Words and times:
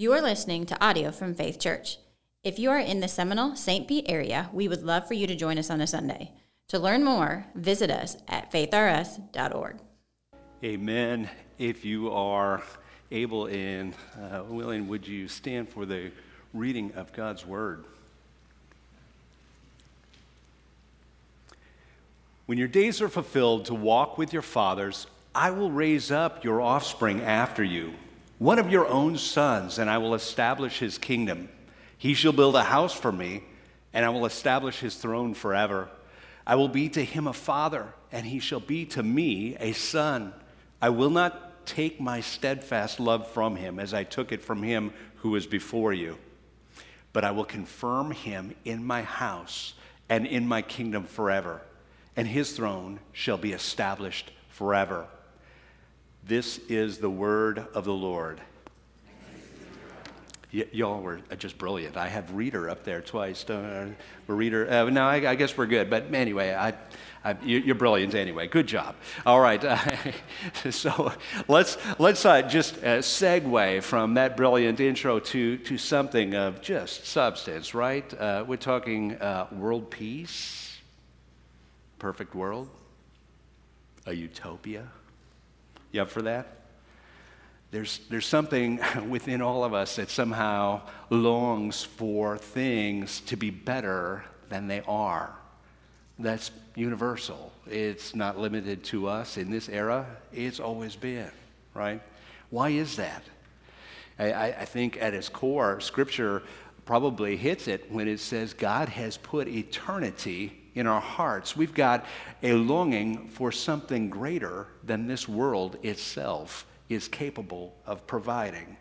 You 0.00 0.12
are 0.12 0.22
listening 0.22 0.64
to 0.66 0.80
audio 0.80 1.10
from 1.10 1.34
Faith 1.34 1.58
Church. 1.58 1.98
If 2.44 2.56
you 2.56 2.70
are 2.70 2.78
in 2.78 3.00
the 3.00 3.08
Seminole 3.08 3.56
St. 3.56 3.88
Pete 3.88 4.04
area, 4.08 4.48
we 4.52 4.68
would 4.68 4.84
love 4.84 5.08
for 5.08 5.14
you 5.14 5.26
to 5.26 5.34
join 5.34 5.58
us 5.58 5.70
on 5.70 5.80
a 5.80 5.88
Sunday. 5.88 6.30
To 6.68 6.78
learn 6.78 7.02
more, 7.02 7.46
visit 7.56 7.90
us 7.90 8.16
at 8.28 8.52
faithrs.org. 8.52 9.78
Amen. 10.62 11.28
If 11.58 11.84
you 11.84 12.12
are 12.12 12.62
able 13.10 13.46
and 13.46 13.92
uh, 14.16 14.44
willing, 14.48 14.86
would 14.86 15.04
you 15.04 15.26
stand 15.26 15.68
for 15.68 15.84
the 15.84 16.12
reading 16.54 16.92
of 16.92 17.12
God's 17.12 17.44
Word? 17.44 17.84
When 22.46 22.56
your 22.56 22.68
days 22.68 23.02
are 23.02 23.08
fulfilled 23.08 23.64
to 23.64 23.74
walk 23.74 24.16
with 24.16 24.32
your 24.32 24.42
fathers, 24.42 25.08
I 25.34 25.50
will 25.50 25.72
raise 25.72 26.12
up 26.12 26.44
your 26.44 26.60
offspring 26.60 27.20
after 27.20 27.64
you, 27.64 27.94
one 28.38 28.58
of 28.58 28.70
your 28.70 28.86
own 28.86 29.16
sons, 29.18 29.78
and 29.78 29.90
I 29.90 29.98
will 29.98 30.14
establish 30.14 30.78
his 30.78 30.98
kingdom. 30.98 31.48
He 31.96 32.14
shall 32.14 32.32
build 32.32 32.56
a 32.56 32.62
house 32.62 32.94
for 32.94 33.12
me, 33.12 33.44
and 33.92 34.04
I 34.04 34.08
will 34.10 34.26
establish 34.26 34.80
his 34.80 34.96
throne 34.96 35.34
forever. 35.34 35.88
I 36.46 36.54
will 36.54 36.68
be 36.68 36.88
to 36.90 37.04
him 37.04 37.26
a 37.26 37.32
father, 37.32 37.92
and 38.12 38.24
he 38.24 38.38
shall 38.38 38.60
be 38.60 38.84
to 38.86 39.02
me 39.02 39.56
a 39.58 39.72
son. 39.72 40.32
I 40.80 40.90
will 40.90 41.10
not 41.10 41.66
take 41.66 42.00
my 42.00 42.20
steadfast 42.20 43.00
love 43.00 43.28
from 43.28 43.56
him 43.56 43.78
as 43.78 43.92
I 43.92 44.04
took 44.04 44.32
it 44.32 44.42
from 44.42 44.62
him 44.62 44.92
who 45.16 45.30
was 45.30 45.46
before 45.46 45.92
you, 45.92 46.16
but 47.12 47.24
I 47.24 47.32
will 47.32 47.44
confirm 47.44 48.12
him 48.12 48.54
in 48.64 48.84
my 48.84 49.02
house 49.02 49.74
and 50.08 50.26
in 50.26 50.46
my 50.48 50.62
kingdom 50.62 51.04
forever 51.04 51.62
and 52.18 52.26
his 52.26 52.50
throne 52.50 52.98
shall 53.12 53.38
be 53.38 53.52
established 53.52 54.32
forever. 54.48 55.06
This 56.28 56.58
is 56.68 56.98
the 56.98 57.10
word 57.10 57.66
of 57.74 57.84
the 57.84 57.92
Lord. 57.92 58.40
Y- 60.52 60.66
y'all 60.72 61.00
were 61.00 61.20
just 61.38 61.58
brilliant. 61.58 61.96
I 61.96 62.08
have 62.08 62.32
reader 62.34 62.70
up 62.70 62.84
there 62.84 63.00
twice. 63.00 63.44
We're 63.48 63.96
reader. 64.28 64.70
Uh, 64.70 64.90
no, 64.90 65.06
I, 65.06 65.30
I, 65.30 65.34
guess 65.34 65.56
we're 65.56 65.66
good. 65.66 65.90
But 65.90 66.14
anyway, 66.14 66.54
I, 66.54 66.74
I, 67.24 67.36
you're 67.42 67.74
brilliant 67.74 68.14
anyway. 68.14 68.46
Good 68.46 68.66
job. 68.66 68.94
All 69.26 69.40
right. 69.40 69.64
so 70.70 71.12
let's 71.48 71.78
let's 71.98 72.24
uh, 72.24 72.42
just 72.42 72.76
uh, 72.76 72.98
segue 72.98 73.82
from 73.82 74.14
that 74.14 74.36
brilliant 74.36 74.80
intro 74.80 75.18
to 75.18 75.56
to 75.56 75.78
something 75.78 76.34
of 76.34 76.60
just 76.62 77.06
substance. 77.06 77.74
Right? 77.74 78.12
Uh, 78.14 78.44
we're 78.46 78.56
talking 78.56 79.14
uh, 79.14 79.48
world 79.50 79.90
peace 79.90 80.68
perfect 81.98 82.34
world? 82.34 82.68
A 84.06 84.14
utopia? 84.14 84.86
You 85.92 86.02
up 86.02 86.10
for 86.10 86.22
that? 86.22 86.58
There's, 87.70 88.00
there's 88.08 88.26
something 88.26 88.80
within 89.08 89.42
all 89.42 89.64
of 89.64 89.74
us 89.74 89.96
that 89.96 90.10
somehow 90.10 90.82
longs 91.10 91.82
for 91.82 92.38
things 92.38 93.20
to 93.22 93.36
be 93.36 93.50
better 93.50 94.24
than 94.48 94.68
they 94.68 94.82
are. 94.86 95.34
That's 96.18 96.50
universal. 96.74 97.52
It's 97.66 98.14
not 98.14 98.38
limited 98.38 98.84
to 98.84 99.08
us 99.08 99.36
in 99.36 99.50
this 99.50 99.68
era, 99.68 100.06
it's 100.32 100.60
always 100.60 100.96
been, 100.96 101.30
right? 101.74 102.00
Why 102.50 102.70
is 102.70 102.96
that? 102.96 103.22
I, 104.18 104.32
I 104.32 104.64
think 104.64 105.00
at 105.00 105.14
its 105.14 105.28
core, 105.28 105.80
Scripture 105.80 106.42
probably 106.84 107.36
hits 107.36 107.68
it 107.68 107.90
when 107.92 108.08
it 108.08 108.18
says 108.18 108.54
God 108.54 108.88
has 108.88 109.16
put 109.16 109.46
eternity 109.46 110.57
in 110.78 110.86
our 110.86 111.00
hearts. 111.00 111.56
We've 111.56 111.74
got 111.74 112.06
a 112.42 112.52
longing 112.52 113.28
for 113.28 113.50
something 113.50 114.08
greater 114.08 114.68
than 114.84 115.08
this 115.08 115.28
world 115.28 115.76
itself 115.82 116.66
is 116.88 117.08
capable 117.08 117.74
of 117.84 118.06
providing. 118.06 118.76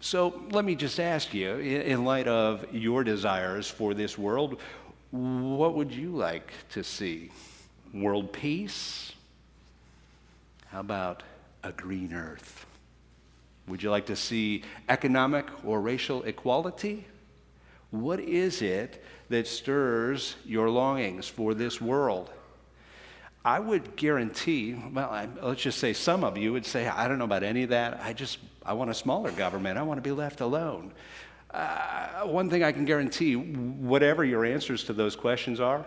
So 0.00 0.42
let 0.50 0.64
me 0.64 0.74
just 0.74 0.98
ask 1.00 1.34
you, 1.34 1.56
in 1.56 2.04
light 2.04 2.28
of 2.28 2.64
your 2.72 3.04
desires 3.04 3.68
for 3.68 3.92
this 3.92 4.16
world, 4.16 4.60
what 5.10 5.74
would 5.74 5.92
you 5.92 6.10
like 6.10 6.52
to 6.70 6.82
see? 6.82 7.30
World 7.92 8.32
peace? 8.32 9.12
How 10.68 10.80
about 10.80 11.22
a 11.62 11.72
green 11.72 12.14
earth? 12.14 12.66
Would 13.68 13.82
you 13.82 13.90
like 13.90 14.06
to 14.06 14.16
see 14.16 14.62
economic 14.88 15.46
or 15.64 15.80
racial 15.80 16.22
equality? 16.22 17.06
What 17.90 18.20
is 18.20 18.62
it 18.62 19.04
that 19.32 19.46
stirs 19.46 20.36
your 20.44 20.70
longings 20.70 21.26
for 21.26 21.54
this 21.54 21.80
world? 21.80 22.30
I 23.44 23.58
would 23.58 23.96
guarantee, 23.96 24.74
well, 24.92 25.10
I, 25.10 25.26
let's 25.42 25.62
just 25.62 25.78
say 25.78 25.94
some 25.94 26.22
of 26.22 26.38
you 26.38 26.52
would 26.52 26.64
say, 26.64 26.86
I 26.86 27.08
don't 27.08 27.18
know 27.18 27.24
about 27.24 27.42
any 27.42 27.64
of 27.64 27.70
that. 27.70 28.00
I 28.00 28.12
just, 28.12 28.38
I 28.64 28.74
want 28.74 28.90
a 28.90 28.94
smaller 28.94 29.32
government. 29.32 29.78
I 29.78 29.82
want 29.82 29.98
to 29.98 30.02
be 30.02 30.12
left 30.12 30.40
alone. 30.40 30.92
Uh, 31.50 32.22
one 32.22 32.50
thing 32.50 32.62
I 32.62 32.72
can 32.72 32.84
guarantee, 32.84 33.34
whatever 33.34 34.24
your 34.24 34.44
answers 34.44 34.84
to 34.84 34.92
those 34.92 35.16
questions 35.16 35.60
are, 35.60 35.84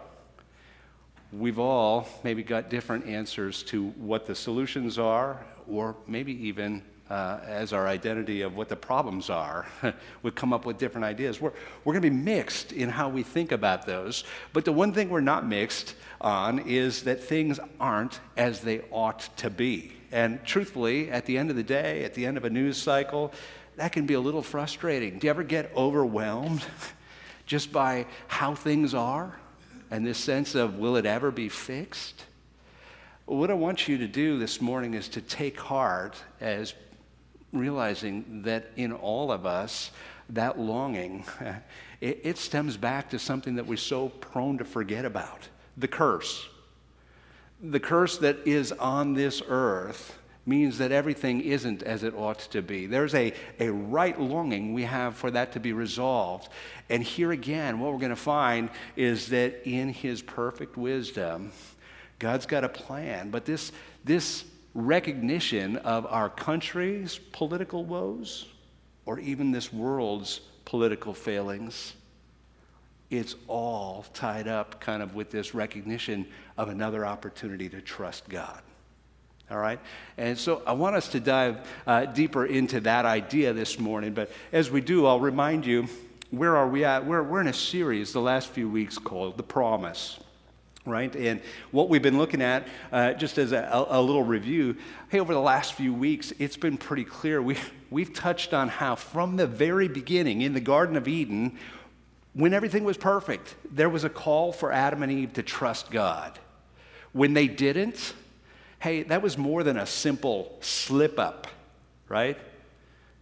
we've 1.31 1.59
all 1.59 2.07
maybe 2.23 2.43
got 2.43 2.69
different 2.69 3.05
answers 3.05 3.63
to 3.63 3.89
what 3.91 4.25
the 4.25 4.35
solutions 4.35 4.99
are, 4.99 5.45
or 5.69 5.95
maybe 6.07 6.47
even 6.47 6.83
uh, 7.09 7.39
as 7.45 7.71
our 7.71 7.87
identity 7.87 8.41
of 8.41 8.55
what 8.55 8.67
the 8.67 8.75
problems 8.75 9.29
are, 9.29 9.67
would 10.23 10.35
come 10.35 10.53
up 10.53 10.65
with 10.65 10.77
different 10.77 11.05
ideas. 11.05 11.39
We're, 11.39 11.53
we're 11.83 11.93
going 11.93 12.03
to 12.03 12.09
be 12.09 12.15
mixed 12.15 12.71
in 12.71 12.89
how 12.89 13.09
we 13.09 13.23
think 13.23 13.51
about 13.51 13.85
those. 13.85 14.23
But 14.53 14.65
the 14.65 14.71
one 14.71 14.91
thing 14.91 15.09
we're 15.09 15.21
not 15.21 15.45
mixed 15.45 15.95
on 16.19 16.59
is 16.59 17.03
that 17.03 17.21
things 17.23 17.59
aren't 17.79 18.19
as 18.37 18.61
they 18.61 18.81
ought 18.91 19.29
to 19.37 19.49
be. 19.49 19.91
And 20.11 20.43
truthfully, 20.45 21.11
at 21.11 21.25
the 21.25 21.37
end 21.37 21.49
of 21.49 21.55
the 21.55 21.63
day, 21.63 22.03
at 22.03 22.13
the 22.13 22.25
end 22.25 22.37
of 22.37 22.45
a 22.45 22.49
news 22.49 22.77
cycle, 22.77 23.31
that 23.75 23.91
can 23.91 24.05
be 24.05 24.13
a 24.13 24.19
little 24.19 24.41
frustrating. 24.41 25.19
Do 25.19 25.27
you 25.27 25.31
ever 25.31 25.43
get 25.43 25.71
overwhelmed 25.75 26.63
just 27.45 27.71
by 27.71 28.07
how 28.27 28.55
things 28.55 28.93
are 28.93 29.37
and 29.91 30.05
this 30.05 30.17
sense 30.17 30.55
of 30.55 30.79
will 30.79 30.95
it 30.95 31.05
ever 31.05 31.29
be 31.29 31.49
fixed? 31.49 32.25
What 33.25 33.49
I 33.49 33.55
want 33.55 33.87
you 33.87 33.97
to 33.97 34.07
do 34.07 34.37
this 34.39 34.61
morning 34.61 34.93
is 34.93 35.07
to 35.09 35.21
take 35.21 35.59
heart 35.59 36.15
as 36.39 36.73
realizing 37.55 38.43
that 38.43 38.71
in 38.75 38.91
all 38.91 39.31
of 39.31 39.45
us, 39.45 39.91
that 40.29 40.59
longing, 40.59 41.23
it, 42.01 42.21
it, 42.23 42.37
stems 42.37 42.77
back 42.77 43.09
to 43.11 43.19
something 43.19 43.55
that 43.55 43.65
we're 43.65 43.77
so 43.77 44.09
prone 44.09 44.57
to 44.57 44.65
forget 44.65 45.05
about 45.05 45.47
the 45.77 45.87
curse. 45.87 46.47
The 47.61 47.79
curse 47.79 48.17
that 48.17 48.39
is 48.45 48.71
on 48.71 49.13
this 49.13 49.41
earth 49.47 50.17
means 50.45 50.77
that 50.77 50.91
everything 50.91 51.41
isn't 51.41 51.81
as 51.81 52.03
it 52.03 52.13
ought 52.15 52.39
to 52.39 52.61
be. 52.61 52.85
There's 52.85 53.15
a, 53.15 53.33
a 53.59 53.71
right 53.71 54.19
longing 54.19 54.73
we 54.73 54.83
have 54.83 55.15
for 55.15 55.31
that 55.31 55.53
to 55.53 55.59
be 55.59 55.73
resolved. 55.73 56.49
And 56.89 57.01
here 57.01 57.31
again, 57.31 57.79
what 57.79 57.91
we're 57.91 57.99
going 57.99 58.09
to 58.09 58.15
find 58.15 58.69
is 58.95 59.27
that 59.27 59.67
in 59.67 59.89
His 59.89 60.21
perfect 60.21 60.77
wisdom, 60.77 61.51
God's 62.19 62.45
got 62.45 62.63
a 62.63 62.69
plan. 62.69 63.31
But 63.31 63.45
this, 63.45 63.71
this 64.03 64.45
recognition 64.75 65.77
of 65.77 66.05
our 66.05 66.29
country's 66.29 67.17
political 67.31 67.85
woes 67.85 68.45
or 69.05 69.19
even 69.19 69.51
this 69.51 69.71
world's 69.71 70.41
political 70.65 71.13
failings. 71.13 71.93
It's 73.09 73.35
all 73.47 74.05
tied 74.13 74.47
up 74.47 74.81
kind 74.81 75.01
of 75.01 75.15
with 75.15 75.31
this 75.31 75.55
recognition 75.55 76.27
of 76.57 76.69
another 76.69 77.05
opportunity 77.05 77.69
to 77.69 77.81
trust 77.81 78.27
God. 78.27 78.61
All 79.49 79.59
right? 79.59 79.79
And 80.17 80.37
so 80.37 80.61
I 80.67 80.73
want 80.73 80.95
us 80.95 81.07
to 81.09 81.19
dive 81.19 81.59
uh, 81.87 82.05
deeper 82.05 82.45
into 82.45 82.81
that 82.81 83.05
idea 83.05 83.53
this 83.53 83.79
morning. 83.79 84.13
But 84.13 84.31
as 84.51 84.69
we 84.69 84.81
do, 84.81 85.05
I'll 85.05 85.19
remind 85.19 85.65
you 85.65 85.87
where 86.31 86.57
are 86.57 86.67
we 86.67 86.83
at? 86.83 87.05
We're, 87.05 87.23
we're 87.23 87.41
in 87.41 87.47
a 87.47 87.53
series 87.53 88.11
the 88.11 88.21
last 88.21 88.49
few 88.49 88.67
weeks 88.67 88.97
called 88.97 89.37
The 89.37 89.43
Promise 89.43 90.19
right? 90.85 91.15
And 91.15 91.41
what 91.71 91.89
we've 91.89 92.01
been 92.01 92.17
looking 92.17 92.41
at, 92.41 92.67
uh, 92.91 93.13
just 93.13 93.37
as 93.37 93.51
a, 93.51 93.85
a, 93.89 94.01
little 94.01 94.23
review, 94.23 94.77
hey, 95.09 95.19
over 95.19 95.33
the 95.33 95.41
last 95.41 95.73
few 95.73 95.93
weeks, 95.93 96.31
it's 96.37 96.57
been 96.57 96.77
pretty 96.77 97.03
clear. 97.03 97.41
We, 97.41 97.57
we've 97.89 98.13
touched 98.13 98.53
on 98.53 98.69
how, 98.69 98.95
from 98.95 99.35
the 99.35 99.47
very 99.47 99.87
beginning 99.87 100.41
in 100.41 100.53
the 100.53 100.59
Garden 100.59 100.95
of 100.95 101.07
Eden, 101.07 101.57
when 102.33 102.53
everything 102.53 102.83
was 102.83 102.97
perfect, 102.97 103.55
there 103.71 103.89
was 103.89 104.03
a 104.03 104.09
call 104.09 104.51
for 104.51 104.71
Adam 104.71 105.01
and 105.01 105.11
Eve 105.11 105.33
to 105.33 105.43
trust 105.43 105.89
God. 105.89 106.37
When 107.13 107.33
they 107.33 107.47
didn't, 107.47 108.13
hey, 108.79 109.03
that 109.03 109.21
was 109.21 109.37
more 109.37 109.63
than 109.63 109.77
a 109.77 109.85
simple 109.85 110.57
slip 110.61 111.17
up, 111.17 111.47
right? 112.09 112.37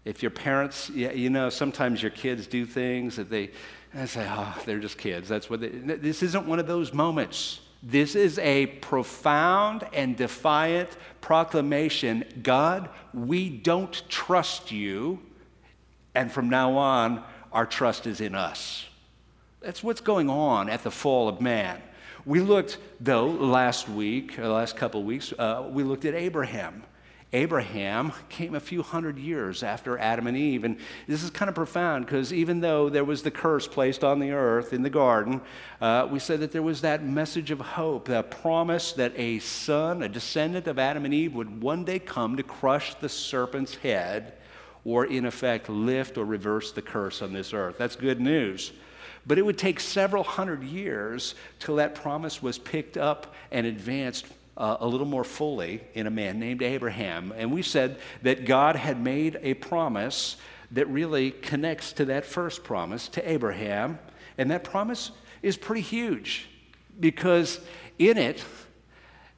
If 0.04 0.22
your 0.22 0.32
parents, 0.32 0.90
you 0.90 1.30
know, 1.30 1.50
sometimes 1.50 2.02
your 2.02 2.12
kids 2.12 2.48
do 2.48 2.66
things 2.66 3.16
that 3.16 3.30
they, 3.30 3.52
I 3.96 4.06
say, 4.06 4.28
oh, 4.30 4.60
they're 4.66 4.80
just 4.80 4.98
kids. 4.98 5.30
That's 5.30 5.50
what 5.50 5.62
they, 5.62 5.70
this 5.70 6.24
isn't 6.24 6.48
one 6.48 6.60
of 6.60 6.68
those 6.68 6.94
moments. 6.94 7.60
This 7.84 8.16
is 8.16 8.40
a 8.40 8.68
profound 8.68 9.86
and 9.94 10.16
defiant 10.16 10.90
proclamation 11.22 12.24
God, 12.42 12.90
we 13.14 13.50
don't 13.50 14.04
trust 14.10 14.72
you, 14.72 15.20
and 16.16 16.32
from 16.32 16.50
now 16.50 16.78
on, 16.78 17.24
our 17.52 17.66
trust 17.66 18.08
is 18.08 18.22
in 18.22 18.36
us. 18.36 18.86
That's 19.62 19.84
what's 19.84 20.02
going 20.02 20.30
on 20.30 20.70
at 20.70 20.84
the 20.84 20.92
fall 20.92 21.28
of 21.30 21.40
man. 21.40 21.82
We 22.26 22.40
looked, 22.40 22.78
though, 23.00 23.28
last 23.28 23.88
week, 23.90 24.40
or 24.40 24.48
last 24.48 24.76
couple 24.76 25.02
of 25.02 25.06
weeks, 25.06 25.34
uh, 25.38 25.68
we 25.70 25.84
looked 25.84 26.06
at 26.06 26.16
Abraham 26.16 26.84
Abraham 27.34 28.14
came 28.30 28.54
a 28.54 28.60
few 28.60 28.84
hundred 28.84 29.18
years 29.18 29.64
after 29.64 29.98
Adam 29.98 30.28
and 30.28 30.38
Eve. 30.38 30.64
And 30.64 30.78
this 31.08 31.24
is 31.24 31.32
kind 31.32 31.50
of 31.50 31.56
profound 31.56 32.06
because 32.06 32.32
even 32.32 32.62
though 32.62 32.90
there 32.90 33.04
was 33.04 33.24
the 33.24 33.32
curse 33.32 33.68
placed 33.68 34.04
on 34.04 34.20
the 34.20 34.32
earth 34.32 34.72
in 34.72 34.84
the 34.84 34.90
garden, 34.90 35.42
uh, 35.82 36.08
we 36.10 36.20
said 36.20 36.40
that 36.42 36.52
there 36.52 36.62
was 36.62 36.82
that 36.82 37.04
message 37.04 37.50
of 37.50 37.60
hope, 37.60 38.06
that 38.06 38.30
promise 38.30 38.94
that 38.94 39.14
a 39.18 39.40
son, 39.40 40.04
a 40.04 40.10
descendant 40.10 40.68
of 40.68 40.78
Adam 40.78 41.06
and 41.06 41.14
Eve, 41.14 41.34
would 41.34 41.62
one 41.62 41.84
day 41.84 41.98
come 41.98 42.38
to 42.38 42.44
crush 42.44 42.94
the 42.96 43.10
serpent's 43.10 43.76
head 43.76 44.34
or, 44.86 45.06
in 45.06 45.26
effect, 45.26 45.70
lift 45.70 46.20
or 46.20 46.26
reverse 46.26 46.72
the 46.72 46.82
curse 46.84 47.24
on 47.24 47.34
this 47.34 47.52
earth. 47.52 47.80
That's 47.80 47.96
good 47.96 48.22
news. 48.22 48.74
But 49.26 49.38
it 49.38 49.42
would 49.42 49.58
take 49.58 49.80
several 49.80 50.24
hundred 50.24 50.64
years 50.64 51.34
till 51.58 51.78
that 51.78 51.96
promise 51.96 52.44
was 52.44 52.60
picked 52.60 52.98
up 52.98 53.34
and 53.52 53.66
advanced 53.66 54.28
uh, 54.56 54.78
a 54.80 54.88
little 54.88 55.08
more 55.08 55.24
fully 55.24 55.82
in 55.94 56.08
a 56.08 56.12
man 56.12 56.40
named 56.40 56.62
Abraham. 56.62 57.34
And 57.36 57.52
we 57.52 57.62
said 57.62 57.98
that 58.22 58.46
God 58.46 58.76
had 58.76 59.02
made 59.02 59.40
a 59.42 59.56
promise 59.56 60.38
that 60.72 60.88
really 60.88 61.32
connects 61.32 61.94
to 61.94 62.06
that 62.06 62.26
first 62.26 62.64
promise 62.64 63.08
to 63.10 63.30
Abraham. 63.30 64.00
And 64.38 64.52
that 64.52 64.64
promise 64.64 65.12
is 65.42 65.58
pretty 65.58 65.82
huge 65.82 66.48
because 67.00 67.60
in 68.00 68.18
it, 68.18 68.44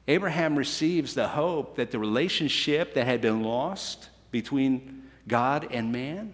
Abraham 0.08 0.56
receives 0.56 1.14
the 1.14 1.28
hope 1.28 1.76
that 1.76 1.90
the 1.90 1.98
relationship 1.98 2.94
that 2.94 3.06
had 3.06 3.20
been 3.20 3.42
lost 3.42 4.08
between 4.30 5.02
God 5.26 5.66
and 5.70 5.90
man 5.90 6.32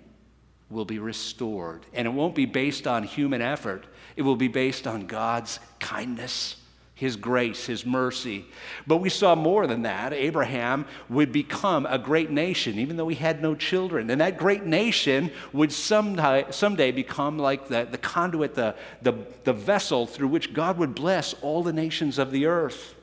will 0.68 0.84
be 0.84 0.98
restored. 0.98 1.86
And 1.92 2.06
it 2.06 2.10
won't 2.10 2.34
be 2.34 2.46
based 2.46 2.86
on 2.86 3.02
human 3.02 3.40
effort, 3.40 3.86
it 4.16 4.22
will 4.22 4.36
be 4.36 4.48
based 4.48 4.86
on 4.86 5.06
God's 5.06 5.58
kindness 5.78 6.56
his 7.02 7.16
grace, 7.16 7.66
His 7.66 7.84
mercy. 7.84 8.44
But 8.86 8.98
we 8.98 9.08
saw 9.08 9.34
more 9.34 9.66
than 9.66 9.82
that. 9.82 10.12
Abraham 10.12 10.86
would 11.08 11.32
become 11.32 11.84
a 11.84 11.98
great 11.98 12.30
nation, 12.30 12.78
even 12.78 12.96
though 12.96 13.08
he 13.08 13.16
had 13.16 13.42
no 13.42 13.56
children. 13.56 14.08
And 14.08 14.20
that 14.20 14.38
great 14.38 14.64
nation 14.64 15.32
would 15.52 15.72
someday, 15.72 16.44
someday 16.50 16.92
become 16.92 17.40
like 17.40 17.66
the, 17.66 17.88
the 17.90 17.98
conduit, 17.98 18.54
the, 18.54 18.76
the, 19.02 19.14
the 19.42 19.52
vessel 19.52 20.06
through 20.06 20.28
which 20.28 20.54
God 20.54 20.78
would 20.78 20.94
bless 20.94 21.34
all 21.42 21.64
the 21.64 21.72
nations 21.72 22.20
of 22.20 22.30
the 22.30 22.46
earth. 22.46 22.94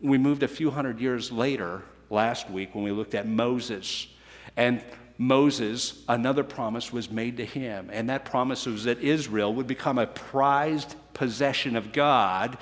We 0.00 0.16
moved 0.16 0.42
a 0.42 0.48
few 0.48 0.70
hundred 0.70 0.98
years 0.98 1.30
later, 1.30 1.82
last 2.08 2.48
week, 2.48 2.74
when 2.74 2.84
we 2.84 2.90
looked 2.90 3.14
at 3.14 3.28
Moses. 3.28 4.06
And 4.56 4.80
Moses, 5.18 6.02
another 6.08 6.42
promise 6.42 6.90
was 6.90 7.10
made 7.10 7.36
to 7.36 7.44
him. 7.44 7.90
And 7.92 8.08
that 8.08 8.24
promise 8.24 8.64
was 8.64 8.84
that 8.84 9.00
Israel 9.00 9.52
would 9.52 9.66
become 9.66 9.98
a 9.98 10.06
prized 10.06 10.94
possession 11.12 11.76
of 11.76 11.92
God 11.92 12.56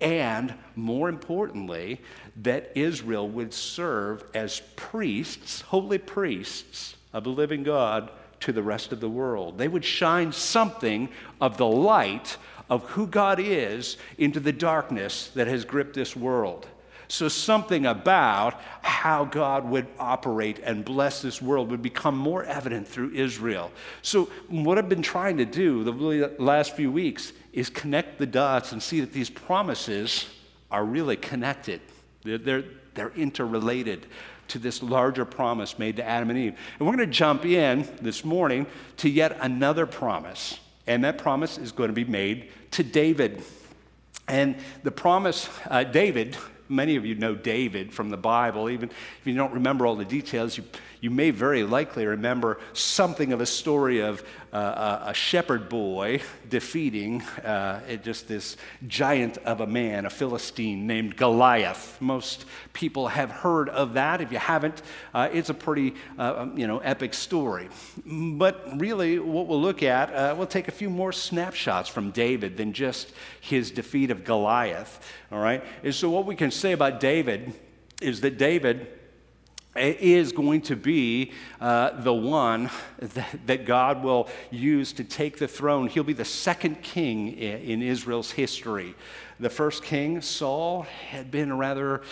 and 0.00 0.54
more 0.74 1.08
importantly, 1.08 2.00
that 2.42 2.72
Israel 2.74 3.28
would 3.28 3.54
serve 3.54 4.24
as 4.34 4.60
priests, 4.76 5.62
holy 5.62 5.98
priests 5.98 6.96
of 7.12 7.24
the 7.24 7.30
living 7.30 7.62
God 7.62 8.10
to 8.40 8.52
the 8.52 8.62
rest 8.62 8.92
of 8.92 9.00
the 9.00 9.08
world. 9.08 9.56
They 9.56 9.68
would 9.68 9.84
shine 9.84 10.32
something 10.32 11.08
of 11.40 11.56
the 11.56 11.66
light 11.66 12.36
of 12.68 12.84
who 12.90 13.06
God 13.06 13.40
is 13.40 13.96
into 14.18 14.40
the 14.40 14.52
darkness 14.52 15.28
that 15.34 15.46
has 15.46 15.64
gripped 15.64 15.94
this 15.94 16.14
world. 16.14 16.66
So, 17.08 17.28
something 17.28 17.86
about 17.86 18.60
how 18.82 19.24
God 19.24 19.64
would 19.70 19.86
operate 19.96 20.58
and 20.64 20.84
bless 20.84 21.22
this 21.22 21.40
world 21.40 21.70
would 21.70 21.82
become 21.82 22.16
more 22.16 22.42
evident 22.42 22.88
through 22.88 23.12
Israel. 23.12 23.70
So, 24.02 24.24
what 24.48 24.76
I've 24.76 24.88
been 24.88 25.02
trying 25.02 25.36
to 25.36 25.44
do 25.44 25.84
the 25.84 26.34
last 26.40 26.74
few 26.74 26.90
weeks 26.90 27.32
is 27.56 27.70
connect 27.70 28.18
the 28.18 28.26
dots 28.26 28.72
and 28.72 28.82
see 28.82 29.00
that 29.00 29.14
these 29.14 29.30
promises 29.30 30.26
are 30.70 30.84
really 30.84 31.16
connected. 31.16 31.80
They're, 32.22 32.36
they're, 32.36 32.64
they're 32.94 33.12
interrelated 33.16 34.06
to 34.48 34.58
this 34.58 34.82
larger 34.82 35.24
promise 35.24 35.78
made 35.78 35.96
to 35.96 36.06
Adam 36.06 36.28
and 36.28 36.38
Eve. 36.38 36.58
And 36.78 36.86
we're 36.86 36.94
going 36.94 37.08
to 37.08 37.12
jump 37.12 37.46
in 37.46 37.88
this 38.02 38.26
morning 38.26 38.66
to 38.98 39.08
yet 39.08 39.38
another 39.40 39.86
promise. 39.86 40.60
And 40.86 41.02
that 41.04 41.16
promise 41.16 41.56
is 41.56 41.72
going 41.72 41.88
to 41.88 41.94
be 41.94 42.04
made 42.04 42.50
to 42.72 42.84
David. 42.84 43.42
And 44.28 44.56
the 44.82 44.90
promise, 44.90 45.48
uh, 45.70 45.82
David, 45.82 46.36
many 46.68 46.96
of 46.96 47.04
you 47.04 47.14
know 47.14 47.34
David 47.34 47.92
from 47.92 48.10
the 48.10 48.16
Bible. 48.16 48.70
Even 48.70 48.90
if 48.90 49.20
you 49.24 49.34
don't 49.34 49.52
remember 49.52 49.86
all 49.86 49.96
the 49.96 50.04
details, 50.04 50.56
you, 50.56 50.64
you 51.00 51.10
may 51.10 51.30
very 51.30 51.62
likely 51.62 52.06
remember 52.06 52.58
something 52.72 53.32
of 53.32 53.40
a 53.40 53.46
story 53.46 54.00
of 54.00 54.22
uh, 54.52 55.04
a 55.06 55.14
shepherd 55.14 55.68
boy 55.68 56.20
defeating 56.48 57.20
uh, 57.44 57.80
just 57.96 58.28
this 58.28 58.56
giant 58.86 59.36
of 59.38 59.60
a 59.60 59.66
man, 59.66 60.06
a 60.06 60.10
Philistine 60.10 60.86
named 60.86 61.16
Goliath. 61.16 61.98
Most 62.00 62.46
people 62.72 63.08
have 63.08 63.30
heard 63.30 63.68
of 63.68 63.94
that. 63.94 64.20
If 64.20 64.32
you 64.32 64.38
haven't, 64.38 64.82
uh, 65.12 65.28
it's 65.32 65.50
a 65.50 65.54
pretty 65.54 65.94
uh, 66.18 66.34
um, 66.38 66.58
you 66.58 66.66
know, 66.66 66.78
epic 66.78 67.14
story. 67.14 67.68
But 68.06 68.80
really, 68.80 69.18
what 69.18 69.46
we'll 69.46 69.60
look 69.60 69.82
at, 69.82 70.12
uh, 70.12 70.34
we'll 70.36 70.46
take 70.46 70.68
a 70.68 70.72
few 70.72 70.90
more 70.90 71.12
snapshots 71.12 71.88
from 71.88 72.10
David 72.10 72.56
than 72.56 72.72
just 72.72 73.12
his 73.40 73.70
defeat 73.70 74.10
of 74.10 74.24
Goliath. 74.24 75.12
All 75.30 75.38
right? 75.38 75.62
And 75.82 75.94
so, 75.94 76.08
what 76.10 76.24
we 76.24 76.36
can 76.36 76.50
say 76.60 76.72
about 76.72 77.00
David 77.00 77.52
is 78.00 78.20
that 78.22 78.38
David 78.38 78.88
is 79.76 80.32
going 80.32 80.62
to 80.62 80.76
be 80.76 81.32
uh, 81.60 82.00
the 82.00 82.12
one 82.12 82.70
that, 82.98 83.46
that, 83.46 83.66
God 83.66 84.02
will 84.02 84.28
use 84.50 84.92
to 84.94 85.04
take 85.04 85.38
the 85.38 85.48
throne. 85.48 85.88
He'll 85.88 86.04
be 86.04 86.12
the 86.12 86.24
second 86.24 86.82
king 86.82 87.32
in, 87.38 87.60
in 87.60 87.82
Israel's 87.82 88.30
history. 88.30 88.94
The 89.38 89.50
first 89.50 89.84
king, 89.84 90.22
Saul, 90.22 90.82
had 91.10 91.30
been 91.30 91.50
a 91.50 91.56
rather 91.56 92.02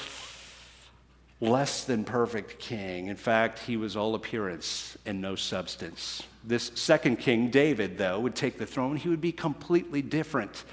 less 1.40 1.84
than 1.84 2.04
perfect 2.04 2.58
king. 2.58 3.08
In 3.08 3.16
fact, 3.16 3.60
he 3.60 3.76
was 3.76 3.96
all 3.96 4.14
appearance 4.14 4.96
and 5.04 5.20
no 5.20 5.34
substance. 5.34 6.22
This 6.42 6.70
second 6.74 7.16
king, 7.18 7.50
David, 7.50 7.98
though, 7.98 8.20
would 8.20 8.34
take 8.34 8.58
the 8.58 8.66
throne. 8.66 8.96
He 8.96 9.08
would 9.08 9.20
be 9.20 9.32
completely 9.32 10.02
different. 10.02 10.64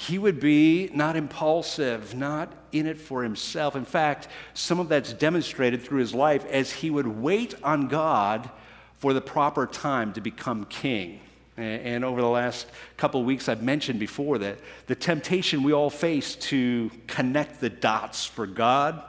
He 0.00 0.16
would 0.16 0.40
be 0.40 0.88
not 0.94 1.14
impulsive, 1.14 2.14
not 2.14 2.50
in 2.72 2.86
it 2.86 2.96
for 2.96 3.22
himself. 3.22 3.76
In 3.76 3.84
fact, 3.84 4.28
some 4.54 4.80
of 4.80 4.88
that's 4.88 5.12
demonstrated 5.12 5.82
through 5.82 5.98
his 5.98 6.14
life 6.14 6.46
as 6.46 6.72
he 6.72 6.88
would 6.88 7.06
wait 7.06 7.54
on 7.62 7.86
God 7.86 8.48
for 8.94 9.12
the 9.12 9.20
proper 9.20 9.66
time 9.66 10.14
to 10.14 10.22
become 10.22 10.64
king. 10.64 11.20
And 11.58 12.02
over 12.02 12.22
the 12.22 12.30
last 12.30 12.66
couple 12.96 13.20
of 13.20 13.26
weeks, 13.26 13.46
I've 13.46 13.62
mentioned 13.62 14.00
before 14.00 14.38
that 14.38 14.56
the 14.86 14.94
temptation 14.94 15.62
we 15.62 15.74
all 15.74 15.90
face 15.90 16.34
to 16.36 16.90
connect 17.06 17.60
the 17.60 17.68
dots 17.68 18.24
for 18.24 18.46
God 18.46 19.04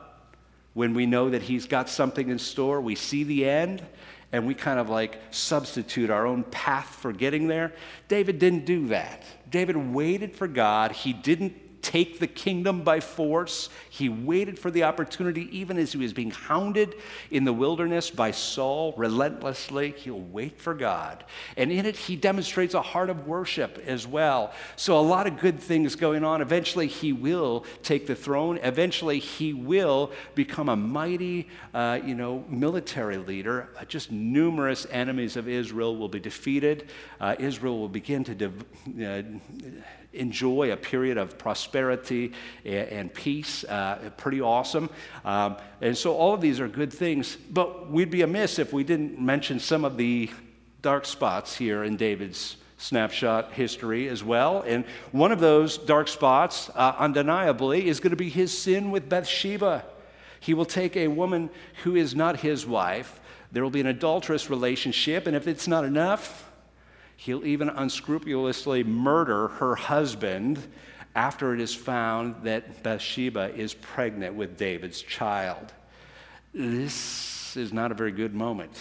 when 0.73 0.93
we 0.93 1.05
know 1.05 1.29
that 1.29 1.43
He's 1.43 1.67
got 1.67 1.87
something 1.87 2.27
in 2.27 2.37
store, 2.37 2.81
we 2.81 2.95
see 2.95 3.23
the 3.23 3.47
end, 3.47 3.81
and 4.31 4.47
we 4.47 4.53
kind 4.53 4.79
of 4.79 4.89
like 4.89 5.19
substitute 5.31 6.09
our 6.09 6.25
own 6.25 6.43
path 6.43 6.87
for 6.87 7.11
getting 7.11 7.47
there. 7.47 7.73
David 8.07 8.39
didn't 8.39 8.65
do 8.65 8.87
that. 8.87 9.23
David 9.49 9.75
waited 9.93 10.35
for 10.35 10.47
God. 10.47 10.91
He 10.91 11.13
didn't 11.13 11.53
take 11.81 12.19
the 12.19 12.27
kingdom 12.27 12.83
by 12.83 12.99
force. 12.99 13.69
He 13.89 14.09
waited 14.09 14.57
for 14.59 14.71
the 14.71 14.83
opportunity, 14.83 15.49
even 15.57 15.77
as 15.77 15.91
he 15.91 15.97
was 15.97 16.13
being 16.13 16.31
hounded 16.31 16.95
in 17.29 17.43
the 17.43 17.53
wilderness 17.53 18.09
by 18.09 18.31
Saul 18.31 18.93
relentlessly. 18.97 19.91
He'll 19.97 20.19
wait 20.19 20.59
for 20.59 20.73
God. 20.73 21.23
And 21.57 21.71
in 21.71 21.85
it, 21.85 21.95
he 21.95 22.15
demonstrates 22.15 22.73
a 22.73 22.81
heart 22.81 23.09
of 23.09 23.27
worship 23.27 23.81
as 23.85 24.07
well. 24.07 24.53
So, 24.75 24.99
a 24.99 25.01
lot 25.01 25.27
of 25.27 25.39
good 25.39 25.59
things 25.59 25.95
going 25.95 26.23
on. 26.23 26.41
Eventually, 26.41 26.87
he 26.87 27.13
will 27.13 27.65
take 27.83 28.07
the 28.07 28.15
throne. 28.15 28.59
Eventually, 28.63 29.19
he 29.19 29.53
will 29.53 30.11
become 30.35 30.69
a 30.69 30.75
mighty, 30.75 31.47
uh, 31.73 31.99
you 32.03 32.15
know, 32.15 32.43
military 32.49 33.17
leader. 33.17 33.69
Uh, 33.79 33.85
just 33.85 34.11
numerous 34.11 34.87
enemies 34.91 35.35
of 35.35 35.47
Israel 35.47 35.95
will 35.97 36.09
be 36.09 36.19
defeated. 36.19 36.89
Uh, 37.19 37.35
Israel 37.39 37.79
will 37.79 37.89
begin 37.89 38.23
to. 38.23 38.35
De- 38.35 38.51
uh, 39.05 39.23
enjoy 40.13 40.71
a 40.71 40.77
period 40.77 41.17
of 41.17 41.37
prosperity 41.37 42.33
and, 42.65 43.13
peace. 43.13 43.63
Uh, 43.63 44.09
pretty 44.17 44.41
awesome. 44.41 44.89
Um, 45.23 45.57
and 45.79 45.97
so 45.97 46.15
all 46.15 46.33
of 46.33 46.41
these 46.41 46.59
are 46.59 46.67
good 46.67 46.91
things, 46.91 47.35
but 47.35 47.89
we'd 47.89 48.11
be 48.11 48.21
amiss 48.21 48.59
if 48.59 48.73
we 48.73 48.83
didn't 48.83 49.19
mention 49.19 49.59
some 49.59 49.85
of 49.85 49.97
the 49.97 50.29
dark 50.81 51.05
spots 51.05 51.55
here 51.55 51.83
in 51.83 51.95
David's 51.95 52.57
snapshot 52.77 53.53
history 53.53 54.07
as 54.09 54.23
well. 54.23 54.63
And 54.63 54.85
one 55.11 55.31
of 55.31 55.39
those 55.39 55.77
dark 55.77 56.07
spots, 56.07 56.69
uh, 56.73 56.95
undeniably, 56.97 57.87
is 57.87 57.99
going 57.99 58.09
to 58.09 58.17
be 58.17 58.29
his 58.29 58.57
sin 58.57 58.91
with 58.91 59.07
Bathsheba. 59.07 59.85
He 60.39 60.55
will 60.55 60.65
take 60.65 60.97
a 60.97 61.07
woman 61.07 61.51
who 61.83 61.95
is 61.95 62.15
not 62.15 62.39
his 62.39 62.65
wife. 62.65 63.19
There 63.51 63.61
will 63.61 63.69
be 63.69 63.81
an 63.81 63.87
adulterous 63.87 64.49
relationship, 64.49 65.27
and 65.27 65.35
if 65.35 65.47
it's 65.47 65.67
not 65.67 65.85
enough, 65.85 66.50
He'll 67.21 67.45
even 67.45 67.69
unscrupulously 67.69 68.83
murder 68.83 69.49
her 69.49 69.75
husband 69.75 70.57
after 71.13 71.53
it 71.53 71.61
is 71.61 71.71
found 71.71 72.45
that 72.45 72.81
Bathsheba 72.81 73.53
is 73.53 73.75
pregnant 73.75 74.33
with 74.33 74.57
David's 74.57 75.03
child. 75.03 75.71
This 76.51 77.55
is 77.55 77.71
not 77.71 77.91
a 77.91 77.93
very 77.93 78.11
good 78.11 78.33
moment 78.33 78.71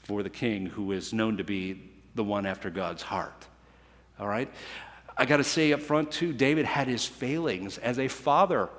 for 0.00 0.24
the 0.24 0.28
king 0.28 0.66
who 0.66 0.90
is 0.90 1.12
known 1.12 1.36
to 1.36 1.44
be 1.44 1.88
the 2.16 2.24
one 2.24 2.46
after 2.46 2.68
God's 2.68 3.02
heart. 3.02 3.46
All 4.18 4.26
right? 4.26 4.52
I 5.16 5.24
got 5.24 5.36
to 5.36 5.44
say 5.44 5.72
up 5.72 5.82
front, 5.82 6.10
too, 6.10 6.32
David 6.32 6.66
had 6.66 6.88
his 6.88 7.06
failings 7.06 7.78
as 7.78 8.00
a 8.00 8.08
father. 8.08 8.70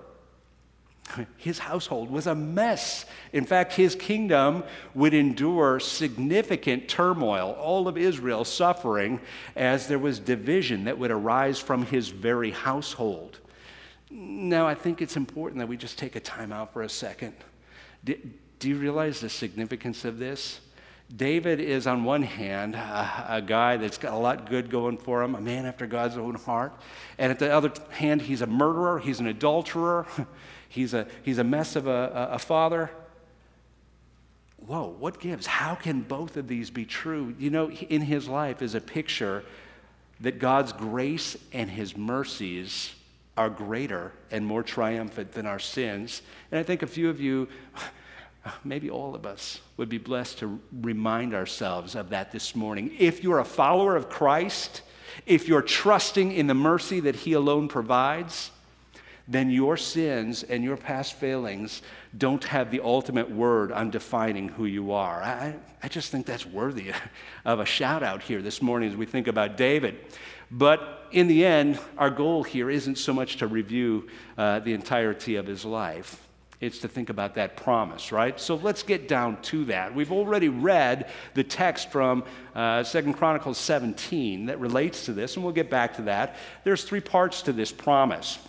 His 1.37 1.59
household 1.59 2.09
was 2.09 2.27
a 2.27 2.33
mess. 2.33 3.05
In 3.33 3.45
fact, 3.45 3.73
his 3.73 3.93
kingdom 3.93 4.63
would 4.95 5.13
endure 5.13 5.79
significant 5.79 6.87
turmoil, 6.87 7.51
all 7.59 7.87
of 7.87 7.97
Israel 7.97 8.45
suffering 8.45 9.19
as 9.55 9.87
there 9.87 9.99
was 9.99 10.19
division 10.19 10.85
that 10.85 10.97
would 10.97 11.11
arise 11.11 11.59
from 11.59 11.85
his 11.85 12.09
very 12.09 12.51
household. 12.51 13.39
Now, 14.09 14.67
I 14.67 14.75
think 14.75 15.01
it's 15.01 15.17
important 15.17 15.59
that 15.59 15.67
we 15.67 15.77
just 15.77 15.97
take 15.97 16.15
a 16.15 16.19
time 16.19 16.51
out 16.51 16.71
for 16.71 16.83
a 16.83 16.89
second. 16.89 17.33
Do, 18.03 18.15
do 18.59 18.69
you 18.69 18.77
realize 18.77 19.19
the 19.19 19.29
significance 19.29 20.05
of 20.05 20.19
this? 20.19 20.61
David 21.15 21.59
is, 21.59 21.85
on 21.85 22.03
one 22.03 22.23
hand, 22.23 22.75
a, 22.75 23.25
a, 23.29 23.41
guy 23.41 23.77
that's 23.77 23.97
got 23.97 24.13
a 24.13 24.17
lot 24.17 24.49
good 24.49 24.69
going 24.69 24.97
for 24.97 25.21
him, 25.21 25.35
a 25.35 25.41
man 25.41 25.65
after 25.65 25.85
God's 25.85 26.17
own 26.17 26.35
heart. 26.35 26.73
And 27.17 27.31
at 27.31 27.39
the 27.39 27.51
other 27.51 27.71
hand, 27.91 28.21
he's 28.21 28.41
a 28.41 28.47
murderer, 28.47 28.99
he's 28.99 29.19
an 29.19 29.27
adulterer, 29.27 30.07
he's 30.73 30.93
a, 30.93 31.07
he's 31.21 31.37
a 31.37 31.43
mess 31.43 31.75
of 31.75 31.87
a, 31.87 32.29
a, 32.31 32.39
father. 32.39 32.89
Whoa, 34.65 34.95
what 34.97 35.19
gives? 35.19 35.45
How 35.45 35.75
can 35.75 36.01
both 36.01 36.35
of 36.35 36.47
these 36.47 36.71
be 36.71 36.85
true? 36.85 37.35
You 37.37 37.51
know, 37.51 37.69
in 37.69 38.01
his 38.01 38.27
life 38.27 38.61
is 38.61 38.73
a 38.73 38.81
picture 38.81 39.43
that 40.21 40.39
God's 40.39 40.73
grace 40.73 41.37
and 41.51 41.69
his 41.69 41.95
mercies 41.95 42.93
are 43.37 43.49
greater 43.49 44.11
and 44.31 44.45
more 44.45 44.63
triumphant 44.63 45.33
than 45.33 45.45
our 45.45 45.59
sins. 45.59 46.21
And 46.51 46.59
I 46.59 46.63
think 46.63 46.81
a 46.81 46.87
few 46.87 47.09
of 47.09 47.21
you 47.21 47.47
maybe 48.63 48.89
all 48.89 49.15
of 49.15 49.25
us 49.25 49.61
would 49.77 49.89
be 49.89 49.97
blessed 49.97 50.39
to 50.39 50.59
remind 50.81 51.33
ourselves 51.33 51.95
of 51.95 52.09
that 52.09 52.31
this 52.31 52.55
morning. 52.55 52.91
If 52.97 53.23
you're 53.23 53.39
a 53.39 53.45
follower 53.45 53.95
of 53.95 54.09
Christ, 54.09 54.81
if 55.25 55.47
you're 55.47 55.61
trusting 55.61 56.31
in 56.31 56.47
the 56.47 56.53
mercy 56.53 56.99
that 57.01 57.15
He 57.15 57.33
alone 57.33 57.67
provides, 57.67 58.51
then 59.27 59.49
your 59.49 59.77
sins 59.77 60.43
and 60.43 60.63
your 60.63 60.77
past 60.77 61.13
failings 61.13 61.81
don't 62.17 62.43
have 62.43 62.71
the 62.71 62.81
ultimate 62.81 63.29
word 63.29 63.71
on 63.71 63.89
defining 63.89 64.49
who 64.49 64.65
you 64.65 64.91
are. 64.91 65.21
I, 65.21 65.55
I 65.81 65.87
just 65.87 66.11
think 66.11 66.25
that's 66.25 66.45
worthy 66.45 66.91
of 67.45 67.59
a 67.59 67.65
shout 67.65 68.03
out 68.03 68.21
here 68.21 68.41
this 68.41 68.61
morning 68.61 68.89
as 68.89 68.97
we 68.97 69.05
think 69.05 69.27
about 69.27 69.55
David. 69.55 69.97
But 70.51 71.07
in 71.11 71.27
the 71.27 71.45
end, 71.45 71.79
our 71.97 72.09
goal 72.09 72.43
here 72.43 72.69
isn't 72.69 72.97
so 72.97 73.13
much 73.13 73.37
to 73.37 73.47
review 73.47 74.09
uh, 74.37 74.59
the 74.59 74.73
entirety 74.73 75.35
of 75.35 75.47
his 75.47 75.63
life 75.65 76.19
it's 76.63 76.79
to 76.79 76.87
think 76.87 77.09
about 77.09 77.35
that 77.35 77.57
promise, 77.57 78.13
right? 78.13 78.39
So 78.39 78.55
let's 78.55 78.83
get 78.83 79.09
down 79.09 79.41
to 79.43 79.65
that. 79.65 79.93
We've 79.93 80.13
already 80.13 80.47
read 80.47 81.09
the 81.33 81.43
text 81.43 81.91
from 81.91 82.23
uh, 82.55 82.83
Second 82.83 83.15
Chronicles 83.15 83.57
17 83.57 84.45
that 84.45 84.61
relates 84.61 85.05
to 85.05 85.13
this, 85.13 85.35
and 85.35 85.43
we'll 85.43 85.53
get 85.53 85.69
back 85.69 85.95
to 85.97 86.03
that. 86.03 86.37
There's 86.63 86.85
three 86.85 87.01
parts 87.01 87.41
to 87.43 87.53
this 87.53 87.71
promise. 87.73 88.39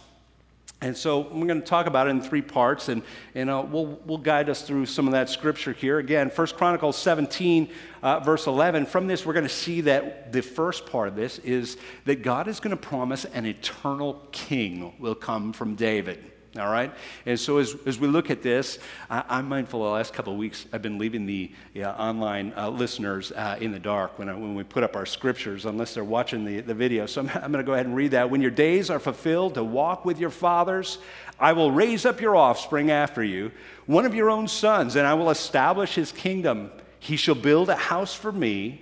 And 0.85 0.95
so 0.95 1.21
we're 1.21 1.47
going 1.47 1.63
to 1.63 1.67
talk 1.67 1.87
about 1.87 2.09
it 2.09 2.11
in 2.11 2.21
three 2.21 2.43
parts, 2.43 2.91
and, 2.91 3.01
and 3.35 3.49
uh, 3.49 3.65
we'll, 3.67 3.99
we'll 4.05 4.19
guide 4.19 4.51
us 4.51 4.61
through 4.61 4.85
some 4.85 5.07
of 5.07 5.13
that 5.13 5.31
scripture 5.31 5.73
here. 5.73 5.99
Again, 5.99 6.29
First 6.29 6.57
Chronicles 6.57 6.99
17, 6.99 7.71
uh, 8.03 8.21
verse 8.21 8.47
11. 8.47 8.85
From 8.85 9.07
this, 9.07 9.25
we're 9.25 9.33
going 9.33 9.47
to 9.47 9.49
see 9.49 9.81
that 9.81 10.31
the 10.31 10.43
first 10.43 10.85
part 10.85 11.09
of 11.09 11.17
this 11.17 11.39
is 11.39 11.79
that 12.05 12.17
God 12.17 12.49
is 12.49 12.61
going 12.61 12.77
to 12.77 12.83
promise 12.83 13.25
an 13.25 13.47
eternal 13.47 14.29
king 14.31 14.93
will 14.99 15.15
come 15.15 15.55
from 15.55 15.75
David 15.75 16.34
all 16.59 16.71
right? 16.71 16.93
And 17.27 17.39
so 17.39 17.59
as, 17.59 17.77
as 17.85 17.99
we 17.99 18.07
look 18.07 18.31
at 18.31 18.43
this, 18.43 18.79
I, 19.11 19.39
am 19.39 19.49
mindful 19.49 19.83
the 19.83 19.89
last 19.89 20.13
couple 20.13 20.33
of 20.33 20.39
weeks 20.39 20.67
I've 20.73 20.83
been 20.83 20.99
leaving 20.99 21.27
the 21.27 21.53
online 21.85 22.53
uh, 22.57 22.69
listeners 22.69 23.33
uh, 23.33 23.57
in 23.61 23.73
the 23.73 23.79
dark 23.79 24.19
when, 24.19 24.29
I, 24.29 24.35
when 24.35 24.55
we 24.55 24.63
put 24.63 24.85
up 24.85 24.95
our 24.95 25.07
scriptures, 25.07 25.65
unless 25.65 25.95
they're 25.95 26.05
watching 26.05 26.45
the, 26.45 26.61
the 26.61 26.75
video. 26.75 27.07
So 27.07 27.23
I'm, 27.23 27.29
I'm 27.35 27.53
going 27.53 27.65
to 27.65 27.67
go 27.67 27.75
ahead 27.75 27.87
and 27.87 27.97
read 27.97 28.13
that. 28.13 28.31
When 28.31 28.41
your 28.41 28.53
days 28.53 28.89
are 28.89 29.01
fulfilled 29.01 29.55
to 29.55 29.65
walk 29.65 30.05
with 30.05 30.19
your 30.19 30.31
fathers, 30.31 30.99
I 31.39 31.53
will 31.53 31.73
raise 31.73 32.07
up 32.07 32.21
your 32.21 32.37
offspring 32.37 32.91
after 32.91 33.23
you, 33.23 33.51
one 33.87 34.07
of 34.07 34.15
your 34.15 34.31
own 34.31 34.47
sons, 34.47 34.97
and 34.97 35.07
I 35.07 35.15
will 35.15 35.31
establish 35.31 35.95
his 35.95 36.13
kingdom. 36.13 36.71
He 37.01 37.17
shall 37.17 37.35
build 37.35 37.69
a 37.69 37.77
house 37.77 38.15
for 38.15 38.31
me, 38.31 38.81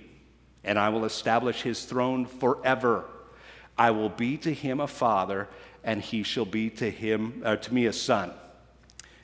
and 0.63 0.77
I 0.77 0.89
will 0.89 1.05
establish 1.05 1.61
his 1.61 1.85
throne 1.85 2.25
forever. 2.25 3.05
I 3.77 3.91
will 3.91 4.09
be 4.09 4.37
to 4.37 4.53
him 4.53 4.79
a 4.79 4.87
father 4.87 5.49
and 5.83 6.01
he 6.01 6.23
shall 6.23 6.45
be 6.45 6.69
to 6.69 6.89
him 6.89 7.41
uh, 7.45 7.55
to 7.57 7.73
me 7.73 7.85
a 7.85 7.93
son. 7.93 8.31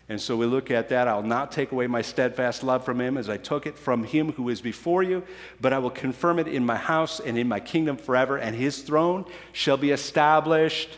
And 0.10 0.20
so 0.20 0.36
we 0.36 0.48
look 0.48 0.72
at 0.72 0.90
that. 0.90 1.08
I'll 1.08 1.22
not 1.22 1.52
take 1.52 1.72
away 1.72 1.86
my 1.86 2.02
steadfast 2.02 2.64
love 2.64 2.84
from 2.84 3.00
him 3.00 3.16
as 3.16 3.30
I 3.30 3.38
took 3.38 3.68
it 3.68 3.78
from 3.78 4.04
him 4.04 4.32
who 4.34 4.50
is 4.50 4.60
before 4.60 5.04
you, 5.04 5.24
but 5.62 5.72
I 5.72 5.78
will 5.78 5.92
confirm 5.92 6.40
it 6.40 6.48
in 6.48 6.66
my 6.66 6.78
house 6.78 7.20
and 7.20 7.38
in 7.38 7.48
my 7.48 7.60
kingdom 7.60 7.96
forever, 7.96 8.38
and 8.38 8.56
his 8.56 8.82
throne 8.82 9.26
shall 9.54 9.78
be 9.78 9.92
established 9.92 10.90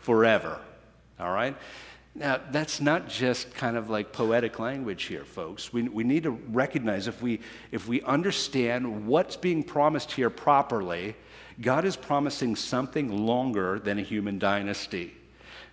forever. 0.00 0.60
All 1.18 1.32
right? 1.32 1.56
Now, 2.14 2.40
that's 2.50 2.80
not 2.80 3.08
just 3.08 3.54
kind 3.54 3.76
of 3.76 3.88
like 3.88 4.12
poetic 4.12 4.58
language 4.58 5.04
here, 5.04 5.24
folks. 5.24 5.72
We, 5.72 5.84
we 5.84 6.04
need 6.04 6.24
to 6.24 6.32
recognize 6.32 7.06
if 7.06 7.22
we, 7.22 7.40
if 7.72 7.88
we 7.88 8.02
understand 8.02 9.06
what's 9.06 9.36
being 9.36 9.62
promised 9.62 10.12
here 10.12 10.28
properly, 10.28 11.16
God 11.60 11.84
is 11.84 11.96
promising 11.96 12.56
something 12.56 13.26
longer 13.26 13.78
than 13.78 13.98
a 13.98 14.02
human 14.02 14.38
dynasty. 14.38 15.14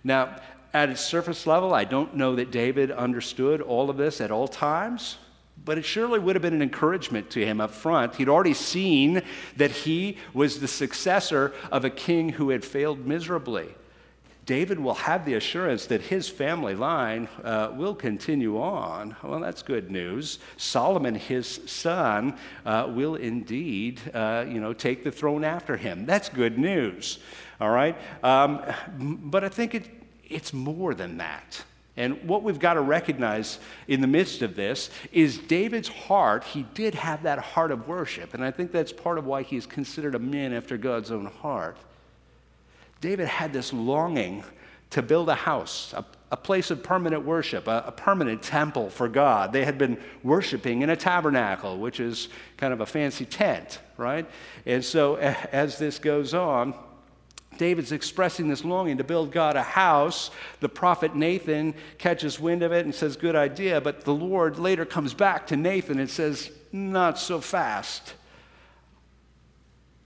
Now, 0.02 0.40
at 0.74 0.90
its 0.90 1.00
surface 1.00 1.46
level, 1.46 1.72
I 1.72 1.84
don't 1.84 2.16
know 2.16 2.36
that 2.36 2.50
David 2.50 2.90
understood 2.90 3.60
all 3.60 3.88
of 3.88 3.96
this 3.96 4.20
at 4.20 4.30
all 4.30 4.48
times, 4.48 5.16
but 5.64 5.78
it 5.78 5.84
surely 5.84 6.18
would 6.18 6.36
have 6.36 6.42
been 6.42 6.54
an 6.54 6.62
encouragement 6.62 7.30
to 7.30 7.44
him 7.44 7.60
up 7.60 7.70
front. 7.70 8.16
He'd 8.16 8.28
already 8.28 8.54
seen 8.54 9.22
that 9.56 9.70
he 9.70 10.18
was 10.34 10.60
the 10.60 10.68
successor 10.68 11.54
of 11.72 11.84
a 11.84 11.90
king 11.90 12.30
who 12.30 12.50
had 12.50 12.64
failed 12.64 13.06
miserably. 13.06 13.68
David 14.46 14.78
will 14.78 14.94
have 14.94 15.24
the 15.24 15.34
assurance 15.34 15.86
that 15.86 16.02
his 16.02 16.28
family 16.28 16.76
line 16.76 17.28
uh, 17.42 17.72
will 17.74 17.96
continue 17.96 18.60
on. 18.60 19.16
Well, 19.24 19.40
that's 19.40 19.62
good 19.62 19.90
news. 19.90 20.38
Solomon, 20.56 21.16
his 21.16 21.60
son, 21.66 22.38
uh, 22.64 22.86
will 22.88 23.16
indeed, 23.16 24.00
uh, 24.14 24.44
you 24.48 24.60
know, 24.60 24.72
take 24.72 25.02
the 25.02 25.10
throne 25.10 25.42
after 25.42 25.76
him. 25.76 26.06
That's 26.06 26.28
good 26.28 26.58
news. 26.58 27.18
All 27.60 27.70
right, 27.70 27.96
um, 28.22 28.62
but 29.24 29.42
I 29.42 29.48
think 29.48 29.74
it, 29.74 29.88
it's 30.28 30.52
more 30.52 30.94
than 30.94 31.18
that. 31.18 31.64
And 31.96 32.28
what 32.28 32.42
we've 32.42 32.58
got 32.58 32.74
to 32.74 32.82
recognize 32.82 33.58
in 33.88 34.00
the 34.00 34.06
midst 34.06 34.42
of 34.42 34.54
this 34.54 34.90
is 35.10 35.38
David's 35.38 35.88
heart. 35.88 36.44
He 36.44 36.64
did 36.74 36.94
have 36.94 37.24
that 37.24 37.38
heart 37.38 37.72
of 37.72 37.88
worship, 37.88 38.34
and 38.34 38.44
I 38.44 38.52
think 38.52 38.70
that's 38.70 38.92
part 38.92 39.18
of 39.18 39.26
why 39.26 39.42
he's 39.42 39.66
considered 39.66 40.14
a 40.14 40.20
man 40.20 40.52
after 40.52 40.76
God's 40.76 41.10
own 41.10 41.26
heart. 41.26 41.78
David 43.00 43.28
had 43.28 43.52
this 43.52 43.72
longing 43.72 44.44
to 44.90 45.02
build 45.02 45.28
a 45.28 45.34
house, 45.34 45.92
a, 45.96 46.04
a 46.30 46.36
place 46.36 46.70
of 46.70 46.82
permanent 46.82 47.24
worship, 47.24 47.68
a, 47.68 47.84
a, 47.86 47.92
permanent 47.92 48.42
temple 48.42 48.88
for 48.90 49.08
God. 49.08 49.52
They 49.52 49.64
had 49.64 49.78
been 49.78 49.98
worshiping 50.22 50.82
in 50.82 50.90
a 50.90 50.96
tabernacle, 50.96 51.78
which 51.78 52.00
is 52.00 52.28
kind 52.56 52.72
of 52.72 52.80
a 52.80 52.86
fancy 52.86 53.24
tent, 53.24 53.80
right? 53.96 54.28
And 54.64 54.84
so 54.84 55.16
as 55.16 55.78
this 55.78 55.98
goes 55.98 56.34
on, 56.34 56.74
David's 57.58 57.92
expressing 57.92 58.48
this 58.48 58.64
longing 58.64 58.98
to 58.98 59.04
build 59.04 59.32
God 59.32 59.56
a 59.56 59.62
house. 59.62 60.30
The 60.60 60.68
prophet 60.68 61.14
Nathan 61.14 61.74
catches 61.98 62.38
wind 62.38 62.62
of 62.62 62.72
it 62.72 62.84
and 62.84 62.94
says, 62.94 63.16
Good 63.16 63.36
idea. 63.36 63.80
But 63.80 64.02
the 64.02 64.14
Lord 64.14 64.58
later 64.58 64.84
comes 64.84 65.14
back 65.14 65.46
to 65.48 65.56
Nathan 65.56 65.98
and 65.98 66.10
says, 66.10 66.50
Not 66.72 67.18
so 67.18 67.40
fast. 67.40 68.14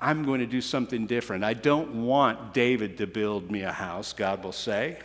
I'm 0.01 0.25
going 0.25 0.41
to 0.41 0.47
do 0.47 0.63
something 0.63 1.07
different. 1.07 1.45
I 1.45 1.53
don't 1.53 2.07
want 2.07 2.55
David 2.55 2.97
to 2.99 3.07
build 3.07 3.51
me 3.51 3.63
a 3.63 3.73
house, 3.73 4.15
God 4.15 4.43
will 4.43 4.53
say. 4.53 4.99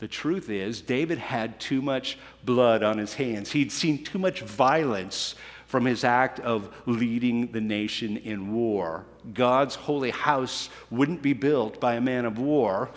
The 0.00 0.08
truth 0.08 0.50
is, 0.50 0.80
David 0.80 1.18
had 1.18 1.60
too 1.60 1.80
much 1.80 2.18
blood 2.44 2.82
on 2.82 2.98
his 2.98 3.14
hands. 3.14 3.52
He'd 3.52 3.70
seen 3.70 4.02
too 4.02 4.18
much 4.18 4.40
violence 4.40 5.36
from 5.66 5.84
his 5.84 6.02
act 6.02 6.40
of 6.40 6.74
leading 6.86 7.52
the 7.52 7.60
nation 7.60 8.16
in 8.16 8.52
war. 8.52 9.04
God's 9.32 9.76
holy 9.76 10.10
house 10.10 10.68
wouldn't 10.90 11.22
be 11.22 11.32
built 11.32 11.80
by 11.80 11.94
a 11.94 12.00
man 12.00 12.24
of 12.24 12.38
war. 12.38 12.90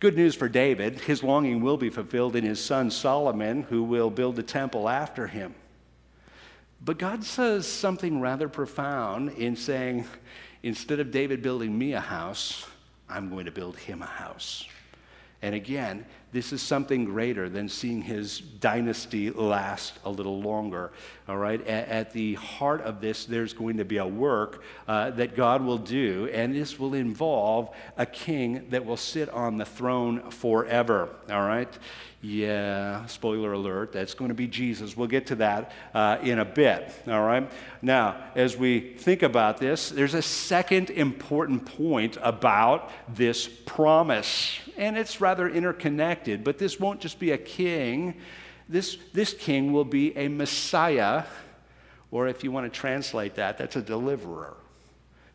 Good 0.00 0.16
news 0.16 0.34
for 0.34 0.48
David 0.48 1.00
his 1.00 1.22
longing 1.22 1.62
will 1.62 1.76
be 1.76 1.90
fulfilled 1.90 2.34
in 2.34 2.42
his 2.42 2.62
son 2.62 2.90
Solomon, 2.90 3.62
who 3.64 3.84
will 3.84 4.10
build 4.10 4.34
the 4.34 4.42
temple 4.42 4.88
after 4.88 5.28
him. 5.28 5.54
But 6.84 6.98
God 6.98 7.24
says 7.24 7.66
something 7.66 8.20
rather 8.20 8.48
profound 8.48 9.30
in 9.30 9.56
saying, 9.56 10.04
instead 10.62 11.00
of 11.00 11.10
David 11.10 11.40
building 11.40 11.76
me 11.78 11.94
a 11.94 12.00
house, 12.00 12.66
I'm 13.08 13.30
going 13.30 13.46
to 13.46 13.50
build 13.50 13.78
him 13.78 14.02
a 14.02 14.06
house. 14.06 14.66
And 15.44 15.54
again, 15.54 16.06
this 16.32 16.54
is 16.54 16.62
something 16.62 17.04
greater 17.04 17.50
than 17.50 17.68
seeing 17.68 18.00
his 18.00 18.40
dynasty 18.40 19.30
last 19.30 19.98
a 20.06 20.10
little 20.10 20.40
longer. 20.40 20.90
All 21.28 21.36
right? 21.36 21.60
At, 21.66 21.88
at 21.88 22.12
the 22.14 22.32
heart 22.34 22.80
of 22.80 23.02
this, 23.02 23.26
there's 23.26 23.52
going 23.52 23.76
to 23.76 23.84
be 23.84 23.98
a 23.98 24.06
work 24.06 24.62
uh, 24.88 25.10
that 25.10 25.36
God 25.36 25.62
will 25.62 25.76
do, 25.76 26.30
and 26.32 26.54
this 26.54 26.78
will 26.78 26.94
involve 26.94 27.68
a 27.98 28.06
king 28.06 28.70
that 28.70 28.86
will 28.86 28.96
sit 28.96 29.28
on 29.28 29.58
the 29.58 29.66
throne 29.66 30.30
forever. 30.30 31.10
All 31.30 31.46
right? 31.46 31.78
Yeah, 32.24 33.04
spoiler 33.04 33.52
alert, 33.52 33.92
that's 33.92 34.14
going 34.14 34.30
to 34.30 34.34
be 34.34 34.46
Jesus. 34.46 34.96
We'll 34.96 35.08
get 35.08 35.26
to 35.26 35.34
that 35.36 35.72
uh, 35.92 36.16
in 36.22 36.38
a 36.38 36.44
bit, 36.46 36.90
all 37.06 37.22
right? 37.22 37.52
Now, 37.82 38.16
as 38.34 38.56
we 38.56 38.80
think 38.80 39.22
about 39.22 39.58
this, 39.58 39.90
there's 39.90 40.14
a 40.14 40.22
second 40.22 40.88
important 40.88 41.66
point 41.66 42.16
about 42.22 42.90
this 43.14 43.46
promise, 43.46 44.58
and 44.78 44.96
it's 44.96 45.20
rather 45.20 45.33
interconnected. 45.40 46.44
But 46.44 46.58
this 46.58 46.78
won't 46.80 47.00
just 47.00 47.18
be 47.18 47.32
a 47.32 47.38
king, 47.38 48.20
this, 48.68 48.96
this 49.12 49.34
king 49.34 49.72
will 49.72 49.84
be 49.84 50.16
a 50.16 50.28
Messiah, 50.28 51.24
or 52.10 52.28
if 52.28 52.42
you 52.42 52.50
want 52.50 52.72
to 52.72 52.80
translate 52.80 53.34
that, 53.34 53.58
that's 53.58 53.76
a 53.76 53.82
deliverer. 53.82 54.56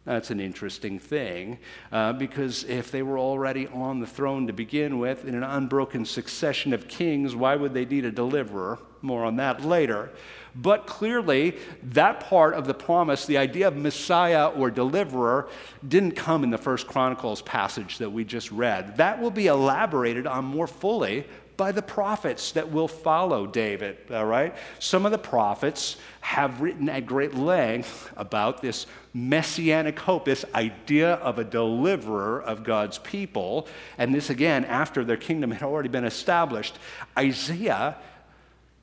That's 0.05 0.31
an 0.31 0.39
interesting 0.39 0.97
thing 0.97 1.59
uh, 1.91 2.13
because 2.13 2.63
if 2.63 2.89
they 2.89 3.03
were 3.03 3.19
already 3.19 3.67
on 3.67 3.99
the 3.99 4.07
throne 4.07 4.47
to 4.47 4.53
begin 4.53 4.97
with 4.97 5.25
in 5.25 5.35
an 5.35 5.43
unbroken 5.43 6.05
succession 6.05 6.73
of 6.73 6.87
kings, 6.87 7.35
why 7.35 7.55
would 7.55 7.73
they 7.73 7.85
need 7.85 8.05
a 8.05 8.11
deliverer? 8.11 8.79
More 9.01 9.25
on 9.25 9.37
that 9.37 9.63
later. 9.63 10.11
But 10.55 10.87
clearly, 10.87 11.57
that 11.83 12.21
part 12.21 12.53
of 12.53 12.65
the 12.65 12.73
promise, 12.73 13.25
the 13.25 13.37
idea 13.37 13.67
of 13.67 13.77
Messiah 13.77 14.47
or 14.47 14.71
deliverer, 14.71 15.47
didn't 15.87 16.13
come 16.13 16.43
in 16.43 16.49
the 16.49 16.57
First 16.57 16.87
Chronicles 16.87 17.41
passage 17.43 17.99
that 17.99 18.09
we 18.09 18.25
just 18.25 18.51
read. 18.51 18.97
That 18.97 19.21
will 19.21 19.31
be 19.31 19.47
elaborated 19.47 20.27
on 20.27 20.45
more 20.45 20.67
fully 20.67 21.25
by 21.55 21.73
the 21.73 21.81
prophets 21.81 22.53
that 22.53 22.71
will 22.71 22.87
follow 22.87 23.45
David, 23.45 23.97
all 24.11 24.25
right? 24.25 24.55
Some 24.79 25.05
of 25.05 25.11
the 25.11 25.17
prophets 25.17 25.97
have 26.21 26.61
written 26.61 26.87
at 26.87 27.05
great 27.05 27.35
length 27.35 28.11
about 28.15 28.61
this 28.61 28.85
messianic 29.13 29.99
hope, 29.99 30.23
this 30.23 30.45
idea 30.55 31.15
of 31.15 31.37
a 31.37 31.43
deliverer 31.43 32.41
of 32.41 32.63
God's 32.63 32.97
people. 32.99 33.67
And 33.97 34.15
this, 34.15 34.29
again, 34.29 34.63
after 34.63 35.03
their 35.03 35.17
kingdom 35.17 35.51
had 35.51 35.63
already 35.63 35.89
been 35.89 36.05
established. 36.05 36.79
Isaiah 37.17 37.97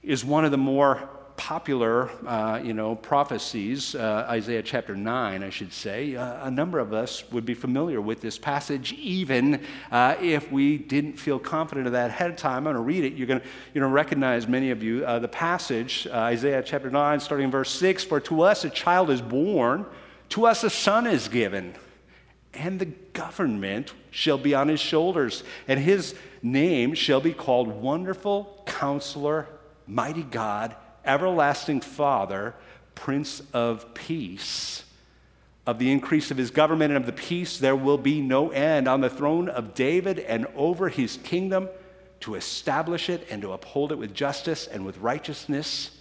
is 0.06 0.24
one 0.24 0.44
of 0.44 0.52
the 0.52 0.56
more 0.56 1.08
popular, 1.36 2.08
uh, 2.26 2.60
you 2.62 2.72
know, 2.72 2.94
prophecies, 2.94 3.94
uh, 3.94 4.24
Isaiah 4.30 4.62
chapter 4.62 4.94
9, 4.94 5.42
I 5.42 5.50
should 5.50 5.72
say. 5.72 6.16
Uh, 6.16 6.46
a 6.46 6.50
number 6.50 6.78
of 6.78 6.94
us 6.94 7.30
would 7.30 7.44
be 7.44 7.54
familiar 7.54 8.00
with 8.00 8.20
this 8.20 8.38
passage, 8.38 8.92
even 8.94 9.62
uh, 9.90 10.14
if 10.20 10.50
we 10.50 10.78
didn't 10.78 11.14
feel 11.14 11.38
confident 11.38 11.86
of 11.86 11.92
that 11.92 12.10
ahead 12.10 12.30
of 12.30 12.36
time. 12.36 12.58
I'm 12.58 12.74
going 12.74 12.76
to 12.76 12.80
read 12.80 13.04
it. 13.04 13.14
You're 13.14 13.26
going 13.26 13.42
to 13.74 13.86
recognize, 13.86 14.46
many 14.46 14.70
of 14.70 14.82
you, 14.82 15.04
uh, 15.04 15.18
the 15.18 15.28
passage, 15.28 16.06
uh, 16.06 16.16
Isaiah 16.16 16.62
chapter 16.62 16.88
9, 16.88 17.20
starting 17.20 17.46
in 17.46 17.50
verse 17.50 17.70
6 17.70 18.04
For 18.04 18.20
to 18.20 18.42
us 18.42 18.64
a 18.64 18.70
child 18.70 19.10
is 19.10 19.20
born, 19.20 19.86
to 20.30 20.46
us 20.46 20.64
a 20.64 20.70
son 20.70 21.06
is 21.06 21.28
given, 21.28 21.74
and 22.54 22.78
the 22.78 22.86
government 22.86 23.92
shall 24.10 24.38
be 24.38 24.54
on 24.54 24.68
his 24.68 24.80
shoulders, 24.80 25.42
and 25.68 25.80
his 25.80 26.14
name 26.42 26.94
shall 26.94 27.20
be 27.20 27.32
called 27.34 27.68
Wonderful 27.68 28.62
Counselor, 28.66 29.48
Mighty 29.86 30.22
God 30.22 30.74
everlasting 31.04 31.80
Father, 31.80 32.54
Prince 32.94 33.42
of 33.52 33.94
Peace. 33.94 34.84
Of 35.66 35.78
the 35.78 35.90
increase 35.90 36.30
of 36.30 36.36
his 36.36 36.50
government 36.50 36.92
and 36.92 36.98
of 36.98 37.06
the 37.06 37.12
peace, 37.12 37.58
there 37.58 37.76
will 37.76 37.98
be 37.98 38.20
no 38.20 38.50
end 38.50 38.86
on 38.86 39.00
the 39.00 39.10
throne 39.10 39.48
of 39.48 39.74
David 39.74 40.20
and 40.20 40.46
over 40.54 40.88
his 40.88 41.16
kingdom 41.16 41.68
to 42.20 42.34
establish 42.34 43.08
it 43.08 43.26
and 43.30 43.42
to 43.42 43.52
uphold 43.52 43.92
it 43.92 43.98
with 43.98 44.14
justice 44.14 44.66
and 44.66 44.86
with 44.86 44.98
righteousness 44.98 45.95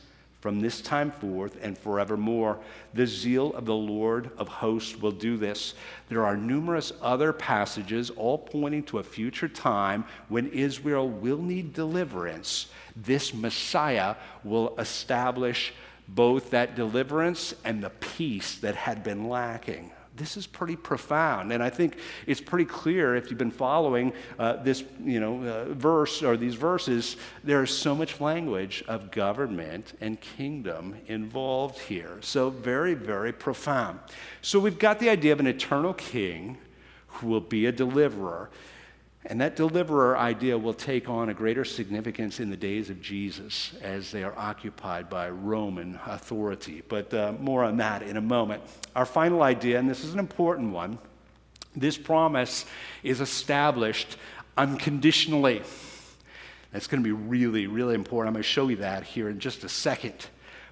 from 0.46 0.62
this 0.62 0.80
time 0.80 1.10
forth 1.10 1.58
and 1.64 1.76
forevermore. 1.76 2.60
The 2.94 3.08
zeal 3.08 3.52
of 3.56 3.66
the 3.66 3.74
Lord 3.74 4.30
of 4.38 4.48
hosts 4.48 4.96
will 4.96 5.12
do 5.12 5.38
this. 5.38 5.74
There 6.08 6.24
are 6.24 6.38
numerous 6.38 6.94
other 7.02 7.34
passages, 7.34 8.12
all 8.12 8.38
pointing 8.38 8.84
to 8.84 9.00
a 9.00 9.04
future 9.04 9.48
time 9.48 10.06
when 10.30 10.52
Israel 10.52 11.10
will 11.10 11.42
need 11.42 11.74
deliverance. 11.74 12.68
This 12.96 13.34
Messiah 13.34 14.18
will 14.44 14.76
establish 14.78 15.74
both 16.08 16.52
that 16.52 16.76
deliverance 16.76 17.56
and 17.64 17.84
the 17.84 17.90
peace 17.90 18.60
that 18.60 18.76
had 18.76 19.04
been 19.04 19.28
lacking 19.28 19.90
this 20.16 20.38
is 20.38 20.48
pretty 20.48 20.76
profound. 20.76 21.52
And 21.52 21.62
I 21.62 21.70
think 21.70 21.98
it's 22.26 22.42
pretty 22.42 22.66
clear 22.66 23.16
if 23.16 23.30
you've 23.30 23.38
been 23.38 23.52
following 23.52 24.14
uh, 24.40 24.58
this 24.64 24.84
you 25.04 25.20
know, 25.20 25.44
uh, 25.44 25.74
verse 25.74 26.24
or 26.24 26.38
these 26.38 26.56
verses, 26.56 27.18
there 27.44 27.64
is 27.64 27.72
so 27.72 27.96
much 27.96 28.22
language 28.22 28.84
of 28.88 29.12
government 29.12 29.94
and 30.02 30.20
kingdom 30.22 30.96
involved 31.08 31.80
here. 31.80 32.18
So, 32.22 32.50
very, 32.50 32.94
very 32.94 33.34
profound. 33.34 34.00
So, 34.42 34.60
we've 34.60 34.80
got 34.80 35.00
the 35.00 35.10
idea 35.10 35.34
of 35.34 35.40
an 35.40 35.48
eternal 35.48 35.94
king 35.94 36.58
who 37.08 37.28
will 37.28 37.42
be 37.42 37.66
a 37.66 37.72
deliverer. 37.72 38.50
And 39.28 39.42
that 39.42 39.56
deliverer 39.56 40.18
idea 40.18 40.58
will 40.58 40.74
take 40.74 41.10
on 41.10 41.30
a 41.30 41.34
greater 41.34 41.66
significance 41.66 42.40
in 42.40 42.52
the 42.52 42.58
days 42.58 42.90
of 42.90 43.02
Jesus 43.02 43.74
as 43.82 44.12
they 44.12 44.24
are 44.24 44.38
occupied 44.38 45.10
by 45.10 45.30
Roman 45.30 46.00
authority. 46.06 46.84
But 46.88 47.14
uh, 47.14 47.34
more 47.40 47.64
on 47.64 47.78
that 47.78 48.04
in 48.04 48.18
a 48.18 48.22
moment. 48.22 48.62
Our 48.96 49.06
final 49.06 49.42
idea, 49.42 49.80
and 49.80 49.90
this 49.90 50.04
is 50.04 50.14
an 50.14 50.20
important 50.20 50.72
one 50.72 51.00
this 51.76 51.98
promise 51.98 52.66
is 53.04 53.22
established 53.22 54.18
unconditionally. 54.58 55.62
That's 56.72 56.88
going 56.88 57.04
to 57.04 57.08
be 57.08 57.12
really, 57.12 57.68
really 57.68 57.96
important. 57.96 58.30
I'm 58.30 58.34
going 58.34 58.44
to 58.44 58.50
show 58.50 58.68
you 58.70 58.78
that 58.78 59.04
here 59.04 59.30
in 59.30 59.40
just 59.40 59.64
a 59.64 59.70
second. 59.70 60.28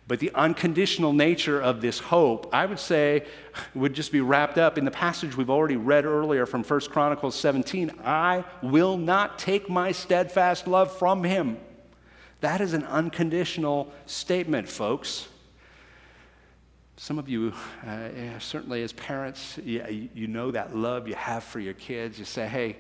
But 0.08 0.20
the 0.20 0.32
unconditional 0.36 1.14
nature 1.14 1.62
of 1.62 1.80
this 1.80 2.00
hope, 2.00 2.54
I 2.54 2.66
would 2.66 2.80
say, 2.80 3.26
would 3.74 3.94
just 3.94 4.12
be 4.12 4.20
wrapped 4.20 4.58
up 4.58 4.78
in 4.78 4.84
the 4.84 4.92
passage 4.92 5.38
we've 5.38 5.50
already 5.50 5.78
read 5.78 6.04
earlier 6.04 6.46
from 6.46 6.64
1 6.64 6.80
Chronicles 6.82 7.36
17. 7.36 7.92
I 8.04 8.44
will 8.62 8.98
not 8.98 9.40
take 9.40 9.70
my 9.70 9.94
steadfast 9.94 10.68
love 10.68 10.96
from 10.98 11.24
him. 11.24 11.58
That 12.42 12.60
is 12.60 12.74
an 12.74 12.84
unconditional 12.84 13.94
statement, 14.06 14.68
folks. 14.68 15.30
Some 16.98 17.18
of 17.18 17.30
you, 17.30 17.54
uh, 17.88 18.40
certainly 18.40 18.84
as 18.84 18.92
parents, 18.92 19.58
you, 19.64 20.10
you, 20.14 20.28
know 20.28 20.52
that 20.52 20.76
love 20.76 21.08
you 21.08 21.16
have 21.16 21.44
for 21.44 21.60
your 21.60 21.74
kids. 21.74 22.20
You 22.20 22.26
say, 22.26 22.46
hey, 22.46 22.78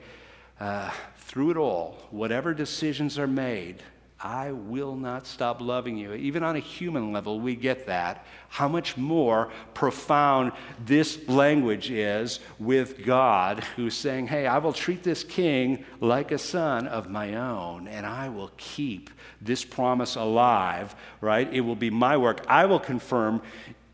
uh, 0.59 0.91
through 1.17 1.51
it 1.51 1.57
all, 1.57 1.97
whatever 2.12 2.53
decisions 2.53 3.17
are 3.17 3.27
made, 3.27 3.81
I 4.23 4.53
will 4.53 4.95
not 4.95 5.27
stop 5.27 5.59
loving 5.59 5.97
you. 5.97 6.13
Even 6.13 6.43
on 6.43 6.55
a 6.55 6.59
human 6.59 7.12
level, 7.12 7.41
we 7.41 7.57
get 7.57 7.88
that. 7.88 8.25
How 8.47 8.69
much 8.69 8.95
more 8.95 9.51
profound 9.73 10.53
this 10.86 11.27
language 11.27 11.91
is 11.91 12.39
with 12.57 13.03
God, 13.03 13.65
who's 13.75 13.95
saying, 13.95 14.27
Hey, 14.27 14.47
I 14.47 14.59
will 14.59 14.71
treat 14.71 15.03
this 15.03 15.25
king 15.25 15.83
like 15.99 16.31
a 16.31 16.38
son 16.38 16.88
of 16.88 17.09
my 17.09 17.36
own, 17.36 17.89
and 17.89 18.05
I 18.05 18.29
will 18.29 18.51
keep 18.55 19.09
this 19.41 19.65
promise 19.65 20.15
alive, 20.15 20.95
right? 21.19 21.51
It 21.51 21.62
will 21.62 21.75
be 21.75 21.89
my 21.89 22.15
work. 22.15 22.45
I 22.47 22.63
will 22.63 22.79
confirm 22.79 23.41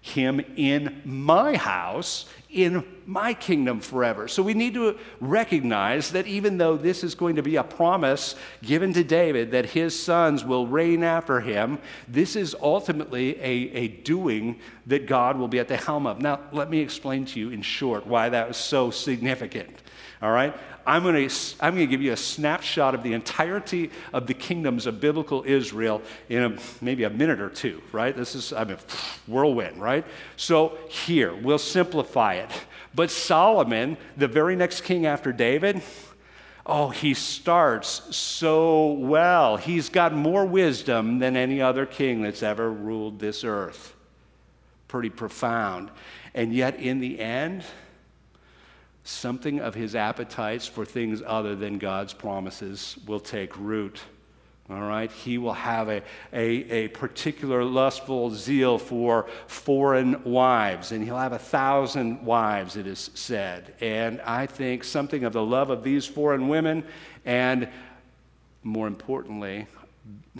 him 0.02 0.40
in 0.56 1.02
my 1.04 1.58
house, 1.58 2.26
in 2.50 2.84
my 3.06 3.34
kingdom 3.34 3.80
forever. 3.80 4.28
So 4.28 4.42
we 4.42 4.54
need 4.54 4.74
to 4.76 4.98
recognize 5.20 6.12
that 6.12 6.26
even 6.26 6.58
though 6.58 6.78
this 6.78 7.04
is 7.04 7.16
going 7.16 7.36
to 7.36 7.44
be 7.44 7.58
a 7.58 7.64
promise 7.64 8.36
given 8.62 8.94
to 8.94 9.04
David 9.04 9.52
that 9.52 9.66
his 9.66 10.02
sons 10.02 10.46
will 10.46 10.68
reign 10.68 11.04
after 11.04 11.42
him, 11.42 11.80
this 12.08 12.36
is 12.36 12.56
ultimately 12.62 13.40
a, 13.40 13.72
a 13.74 13.88
doing 13.90 14.60
that 14.88 15.06
God 15.06 15.38
will 15.38 15.48
be 15.48 15.60
at 15.60 15.68
the 15.68 15.78
helm 15.78 16.08
of. 16.08 16.22
Now, 16.22 16.40
let 16.52 16.70
me 16.70 16.80
explain 16.80 17.26
to 17.26 17.40
you 17.40 17.50
in 17.50 17.62
short 17.62 18.08
why 18.08 18.30
that 18.30 18.48
was 18.48 18.58
so 18.58 18.90
significant. 18.92 19.82
All 20.22 20.32
right? 20.32 20.54
I'm 20.86 21.04
going 21.04 21.30
to 21.30 21.36
I'm 21.62 21.76
going 21.76 21.88
to 21.88 21.92
give 21.92 22.02
you 22.02 22.14
a 22.14 22.18
snapshot 22.18 22.96
of 22.96 23.04
the 23.04 23.14
entirety 23.14 23.92
of 24.12 24.28
the 24.28 24.34
kingdoms 24.34 24.86
of 24.86 25.00
biblical 25.00 25.44
Israel 25.46 26.02
in 26.28 26.44
a, 26.44 26.58
maybe 26.82 27.04
a 27.04 27.10
minute 27.10 27.40
or 27.40 27.50
two, 27.50 27.82
right? 27.92 28.16
This 28.16 28.36
is 28.36 28.52
I 28.52 28.64
mean 28.64 28.78
whirlwind, 29.28 29.82
right? 29.82 30.06
So 30.36 30.78
here, 30.90 31.34
we'll 31.34 31.58
simplify 31.58 32.36
it. 32.36 32.50
But 32.94 33.12
Solomon, 33.12 33.98
the 34.18 34.28
very 34.28 34.56
next 34.56 34.82
king 34.82 35.06
after 35.06 35.32
David, 35.32 35.82
oh, 36.66 36.90
he 36.90 37.14
starts 37.14 38.16
so 38.16 38.94
well. 38.94 39.58
He's 39.58 39.90
got 39.90 40.14
more 40.14 40.46
wisdom 40.46 41.20
than 41.20 41.38
any 41.38 41.62
other 41.62 41.86
king 41.86 42.24
that's 42.24 42.44
ever 42.44 42.72
ruled 42.72 43.20
this 43.20 43.44
earth. 43.44 43.96
Pretty 44.88 45.10
profound. 45.10 45.92
And 46.34 46.54
yet 46.54 46.80
in 46.80 47.00
the 47.00 47.20
end, 47.20 47.64
something 49.10 49.60
of 49.60 49.74
his 49.74 49.96
appetites 49.96 50.68
for 50.68 50.86
things 50.86 51.22
other 51.26 51.56
than 51.56 51.78
God's 51.78 52.14
promises 52.14 52.98
will 53.08 53.20
take 53.20 53.58
root. 53.58 54.00
All 54.70 54.82
right? 54.82 55.12
He 55.12 55.40
will 55.40 55.54
have 55.54 55.90
a, 55.90 56.04
a, 56.32 56.86
a, 56.86 56.88
particular 56.90 57.64
lustful 57.64 58.30
zeal 58.30 58.78
for 58.78 59.28
foreign 59.48 60.24
wives, 60.24 60.92
and 60.92 61.04
he'll 61.04 61.18
have 61.18 61.34
a 61.34 61.40
thousand 61.40 62.24
wives, 62.24 62.78
it 62.78 62.86
is 62.86 63.10
said. 63.16 63.74
And 63.82 64.22
I 64.22 64.46
think 64.46 64.84
something 64.84 65.24
of 65.24 65.34
the 65.34 65.44
love 65.44 65.72
of 65.72 65.84
these 65.84 66.06
foreign 66.06 66.48
women, 66.48 66.84
and 67.26 67.68
more 68.62 68.86
importantly, 68.86 69.66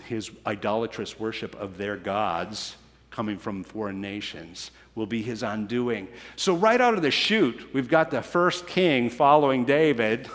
his 0.04 0.30
idolatrous 0.46 1.18
worship 1.18 1.56
of 1.56 1.76
their 1.76 1.96
gods 1.96 2.76
coming 3.10 3.36
from 3.36 3.64
foreign 3.64 4.00
nations 4.00 4.70
will 4.94 5.06
be 5.06 5.22
his 5.22 5.42
undoing. 5.42 6.08
So, 6.36 6.54
right 6.54 6.80
out 6.80 6.94
of 6.94 7.02
the 7.02 7.10
chute, 7.10 7.72
we've 7.72 7.88
got 7.88 8.10
the 8.10 8.22
first 8.22 8.66
king 8.66 9.10
following 9.10 9.64
David. 9.64 10.28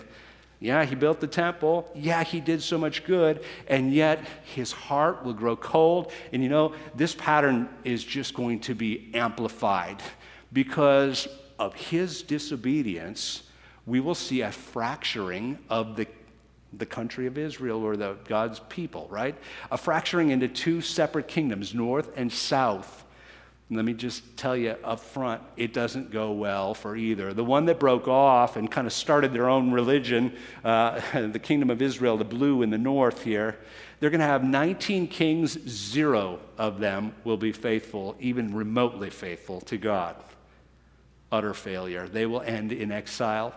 Yeah, 0.60 0.86
he 0.86 0.96
built 0.96 1.20
the 1.20 1.28
temple. 1.28 1.92
Yeah, 1.94 2.24
he 2.24 2.40
did 2.40 2.62
so 2.62 2.78
much 2.78 3.04
good. 3.04 3.44
And 3.68 3.94
yet, 3.94 4.26
his 4.44 4.72
heart 4.72 5.24
will 5.24 5.34
grow 5.34 5.56
cold. 5.56 6.12
And 6.32 6.42
you 6.42 6.50
know, 6.50 6.74
this 6.96 7.14
pattern 7.14 7.70
is 7.84 8.04
just 8.04 8.34
going 8.34 8.62
to 8.62 8.74
be 8.74 9.12
amplified 9.14 10.02
because 10.54 11.28
of 11.60 11.76
his 11.76 12.22
disobedience. 12.22 13.44
We 13.86 14.00
will 14.00 14.16
see 14.16 14.42
a 14.42 14.52
fracturing 14.52 15.60
of 15.70 15.96
the 15.96 16.08
the 16.78 16.86
country 16.86 17.26
of 17.26 17.38
Israel 17.38 17.84
or 17.84 17.96
the 17.96 18.18
God's 18.26 18.60
people, 18.68 19.08
right? 19.10 19.36
A 19.72 19.78
fracturing 19.78 20.32
into 20.32 20.50
two 20.50 20.82
separate 20.82 21.28
kingdoms, 21.28 21.74
north 21.74 22.12
and 22.18 22.32
south. 22.32 23.05
Let 23.72 23.84
me 23.84 23.94
just 23.94 24.38
tell 24.38 24.56
you 24.56 24.76
up 24.84 25.00
front, 25.00 25.42
it 25.58 25.74
doesn't 25.74 26.12
go 26.12 26.32
well 26.32 26.76
for 26.76 26.96
either. 26.96 27.34
The 27.34 27.44
one 27.44 27.66
that 27.66 27.80
broke 27.80 28.08
off 28.08 28.58
and 28.58 28.70
kind 28.70 28.86
of 28.86 28.94
started 28.94 29.34
their 29.34 29.50
own 29.50 29.72
religion, 29.72 30.36
uh, 30.64 31.02
the 31.28 31.40
kingdom 31.40 31.72
of 31.72 31.82
Israel, 31.82 32.16
the 32.16 32.26
blue 32.26 32.62
in 32.62 32.70
the 32.70 32.78
north 32.78 33.24
here, 33.24 33.58
they're 34.00 34.12
going 34.12 34.20
to 34.20 34.28
have 34.28 34.44
19 34.44 35.08
kings, 35.08 35.58
zero 35.68 36.40
of 36.60 36.80
them 36.80 37.16
will 37.24 37.38
be 37.38 37.52
faithful, 37.52 38.16
even 38.20 38.54
remotely 38.54 39.10
faithful 39.10 39.62
to 39.62 39.78
God. 39.78 40.16
Utter 41.32 41.56
failure. 41.56 42.08
They 42.08 42.28
will 42.28 42.42
end 42.42 42.72
in 42.72 42.92
exile. 42.92 43.56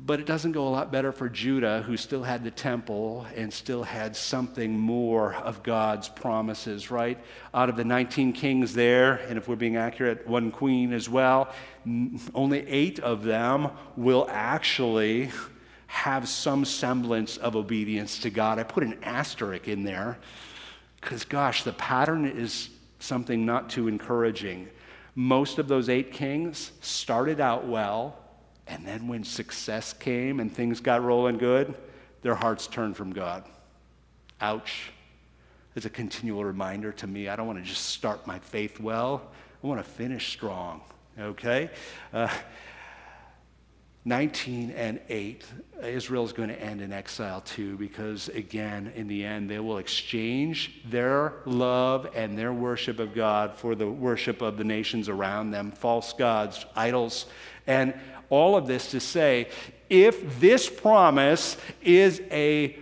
But 0.00 0.20
it 0.20 0.26
doesn't 0.26 0.52
go 0.52 0.68
a 0.68 0.70
lot 0.70 0.92
better 0.92 1.10
for 1.10 1.28
Judah, 1.28 1.82
who 1.82 1.96
still 1.96 2.22
had 2.22 2.44
the 2.44 2.52
temple 2.52 3.26
and 3.34 3.52
still 3.52 3.82
had 3.82 4.14
something 4.14 4.78
more 4.78 5.34
of 5.34 5.64
God's 5.64 6.08
promises, 6.08 6.88
right? 6.88 7.18
Out 7.52 7.68
of 7.68 7.74
the 7.74 7.84
19 7.84 8.32
kings 8.32 8.74
there, 8.74 9.14
and 9.28 9.36
if 9.36 9.48
we're 9.48 9.56
being 9.56 9.76
accurate, 9.76 10.24
one 10.26 10.52
queen 10.52 10.92
as 10.92 11.08
well, 11.08 11.52
only 12.32 12.66
eight 12.68 13.00
of 13.00 13.24
them 13.24 13.70
will 13.96 14.28
actually 14.30 15.30
have 15.88 16.28
some 16.28 16.64
semblance 16.64 17.36
of 17.36 17.56
obedience 17.56 18.20
to 18.20 18.30
God. 18.30 18.60
I 18.60 18.62
put 18.62 18.84
an 18.84 18.98
asterisk 19.02 19.66
in 19.66 19.82
there 19.82 20.18
because, 21.00 21.24
gosh, 21.24 21.64
the 21.64 21.72
pattern 21.72 22.24
is 22.24 22.70
something 23.00 23.44
not 23.44 23.68
too 23.68 23.88
encouraging. 23.88 24.68
Most 25.16 25.58
of 25.58 25.66
those 25.66 25.88
eight 25.88 26.12
kings 26.12 26.70
started 26.82 27.40
out 27.40 27.66
well 27.66 28.16
and 28.68 28.86
then 28.86 29.08
when 29.08 29.24
success 29.24 29.92
came 29.92 30.40
and 30.40 30.52
things 30.52 30.80
got 30.80 31.02
rolling 31.02 31.38
good, 31.38 31.74
their 32.22 32.34
hearts 32.34 32.66
turned 32.66 32.96
from 32.96 33.12
God. 33.12 33.44
Ouch. 34.40 34.92
It's 35.74 35.86
a 35.86 35.90
continual 35.90 36.44
reminder 36.44 36.92
to 36.92 37.06
me 37.06 37.28
I 37.28 37.36
don't 37.36 37.46
want 37.46 37.58
to 37.58 37.64
just 37.64 37.86
start 37.86 38.26
my 38.26 38.38
faith 38.38 38.80
well, 38.80 39.22
I 39.62 39.66
want 39.66 39.84
to 39.84 39.88
finish 39.90 40.32
strong. 40.32 40.82
Okay? 41.18 41.70
Uh, 42.12 42.28
19 44.04 44.70
and 44.70 45.00
8, 45.08 45.44
Israel 45.82 46.24
is 46.24 46.32
going 46.32 46.48
to 46.48 46.60
end 46.60 46.80
in 46.80 46.92
exile 46.92 47.42
too, 47.42 47.76
because 47.76 48.28
again, 48.30 48.92
in 48.96 49.06
the 49.06 49.24
end, 49.24 49.50
they 49.50 49.58
will 49.58 49.78
exchange 49.78 50.80
their 50.86 51.34
love 51.44 52.08
and 52.14 52.38
their 52.38 52.52
worship 52.52 53.00
of 53.00 53.14
God 53.14 53.54
for 53.54 53.74
the 53.74 53.86
worship 53.86 54.40
of 54.40 54.56
the 54.56 54.64
nations 54.64 55.08
around 55.08 55.50
them, 55.50 55.70
false 55.70 56.12
gods, 56.12 56.64
idols. 56.74 57.26
And 57.66 57.92
all 58.30 58.56
of 58.56 58.66
this 58.66 58.90
to 58.90 59.00
say 59.00 59.48
if 59.88 60.38
this 60.40 60.68
promise 60.68 61.56
is 61.82 62.20
a 62.30 62.78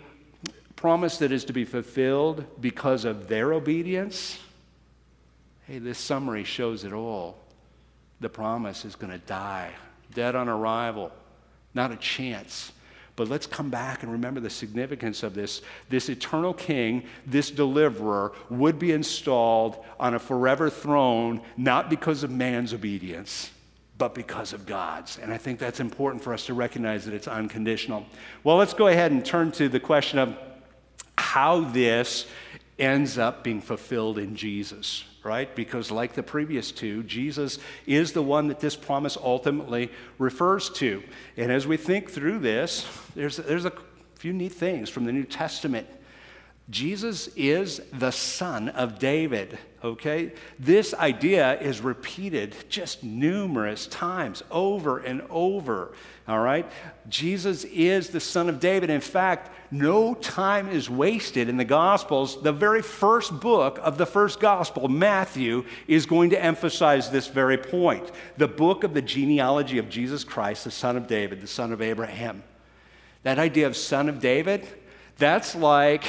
promise 0.75 1.19
that 1.19 1.33
is 1.33 1.45
to 1.47 1.53
be 1.53 1.65
fulfilled 1.65 2.45
because 2.61 3.05
of 3.05 3.29
their 3.29 3.53
obedience, 3.53 4.39
hey, 5.67 5.79
this 5.79 5.99
summary 5.99 6.45
shows 6.45 6.85
it 6.85 6.93
all. 6.93 7.39
The 8.21 8.29
promise 8.29 8.85
is 8.85 8.97
going 8.97 9.13
to 9.13 9.19
die, 9.19 9.71
dead 10.15 10.35
on 10.35 10.49
arrival, 10.49 11.13
not 11.75 11.93
a 11.93 11.97
chance. 11.97 12.73
But 13.15 13.29
let's 13.29 13.47
come 13.47 13.71
back 13.71 14.03
and 14.03 14.13
remember 14.13 14.41
the 14.41 14.51
significance 14.51 15.23
of 15.23 15.35
this. 15.35 15.63
This 15.89 16.11
eternal 16.11 16.53
king, 16.53 17.05
this 17.27 17.51
deliverer, 17.51 18.33
would 18.51 18.79
be 18.79 18.93
installed 18.93 19.83
on 19.99 20.15
a 20.15 20.19
forever 20.19 20.69
throne, 20.69 21.41
not 21.57 21.89
because 21.89 22.23
of 22.23 22.31
man's 22.31 22.75
obedience, 22.75 23.51
but 23.99 24.15
because 24.15 24.53
of 24.53 24.67
God's. 24.67 25.19
And 25.19 25.33
I 25.33 25.39
think 25.39 25.59
that's 25.59 25.81
important 25.81 26.23
for 26.23 26.33
us 26.33 26.47
to 26.47 26.55
recognize 26.55 27.05
that 27.07 27.15
it's 27.15 27.29
unconditional. 27.29 28.07
Well, 28.45 28.57
let's 28.57 28.75
go 28.75 28.89
ahead 28.89 29.13
and 29.13 29.25
turn 29.25 29.53
to 29.53 29.69
the 29.69 29.81
question 29.81 30.19
of 30.19 30.37
how 31.17 31.61
this 31.61 32.27
ends 32.79 33.17
up 33.17 33.43
being 33.43 33.61
fulfilled 33.61 34.19
in 34.19 34.37
Jesus, 34.37 35.05
right? 35.23 35.55
Because, 35.55 35.91
like 35.91 36.13
the 36.13 36.23
previous 36.23 36.71
two, 36.71 37.03
Jesus 37.05 37.59
is 37.87 38.13
the 38.13 38.23
one 38.23 38.49
that 38.49 38.61
this 38.61 38.77
promise 38.77 39.17
ultimately 39.17 39.91
refers 40.19 40.69
to. 40.71 41.03
And 41.39 41.51
as 41.51 41.67
we 41.67 41.79
think 41.79 42.11
through 42.11 42.41
this, 42.41 42.87
there's, 43.15 43.39
there's 43.39 43.65
a 43.65 43.73
few 44.17 44.35
neat 44.35 44.53
things 44.53 44.91
from 44.91 45.05
the 45.05 45.13
New 45.13 45.25
Testament 45.25 45.87
Jesus 46.69 47.29
is 47.37 47.81
the 47.93 48.11
son 48.11 48.71
of 48.71 48.99
David, 48.99 49.57
okay? 49.85 50.33
This 50.59 50.95
idea 50.95 51.61
is 51.61 51.81
repeated 51.81 52.57
just 52.69 53.05
numerous 53.05 53.87
times 53.87 54.43
over 54.51 54.99
and 54.99 55.23
over, 55.31 55.93
all 56.27 56.41
right? 56.41 56.69
Jesus 57.09 57.63
is 57.63 58.09
the 58.09 58.19
son 58.19 58.49
of 58.49 58.59
David. 58.59 58.91
In 58.91 59.01
fact, 59.01 59.53
no 59.71 60.15
time 60.15 60.69
is 60.69 60.91
wasted 60.91 61.49
in 61.49 61.57
the 61.57 61.65
Gospels. 61.65 62.43
The 62.43 62.53
very 62.53 62.83
first 62.83 63.39
book 63.39 63.79
of 63.81 63.97
the 63.97 64.07
first 64.07 64.41
Gospel, 64.41 64.89
Matthew, 64.89 65.65
is 65.87 66.05
going 66.05 66.31
to 66.31 66.45
emphasize 66.45 67.13
this 67.13 67.29
very 67.29 67.59
point. 67.59 68.11
The 68.39 68.49
book 68.49 68.83
of 68.83 68.93
the 68.93 69.03
genealogy 69.03 69.79
of 69.79 69.89
Jesus 69.89 70.25
Christ, 70.25 70.65
the 70.65 70.73
son 70.73 70.97
of 70.97 71.07
David, 71.07 71.41
the 71.41 71.47
son 71.47 71.73
of 71.73 71.81
Abraham. 71.81 72.43
That 73.23 73.39
idea 73.39 73.69
of 73.69 73.77
son 73.77 74.09
of 74.09 74.19
David, 74.19 74.67
that's 75.17 75.55
like 75.55 76.05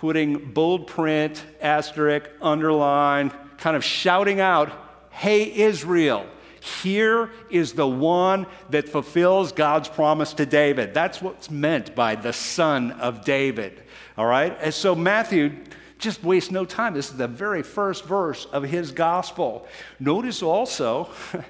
putting 0.00 0.52
bold 0.52 0.86
print, 0.86 1.44
asterisk, 1.60 2.30
underline, 2.40 3.30
kind 3.58 3.76
of 3.76 3.84
shouting 3.84 4.40
out, 4.40 4.72
Hey, 5.10 5.52
Israel, 5.54 6.24
here 6.60 7.30
is 7.50 7.74
the 7.74 7.86
one 7.86 8.46
that 8.70 8.88
fulfills 8.88 9.52
God's 9.52 9.90
promise 9.90 10.32
to 10.34 10.46
David. 10.46 10.94
That's 10.94 11.20
what's 11.20 11.50
meant 11.50 11.94
by 11.94 12.14
the 12.14 12.32
son 12.32 12.92
of 12.92 13.26
David. 13.26 13.82
All 14.16 14.24
right? 14.24 14.56
And 14.62 14.72
so 14.72 14.94
Matthew 14.94 15.52
just 15.98 16.24
wastes 16.24 16.50
no 16.50 16.64
time. 16.64 16.94
This 16.94 17.10
is 17.10 17.18
the 17.18 17.28
very 17.28 17.62
first 17.62 18.06
verse 18.06 18.46
of 18.46 18.62
his 18.62 18.92
gospel. 18.92 19.66
Notice 19.98 20.42
also, 20.42 21.10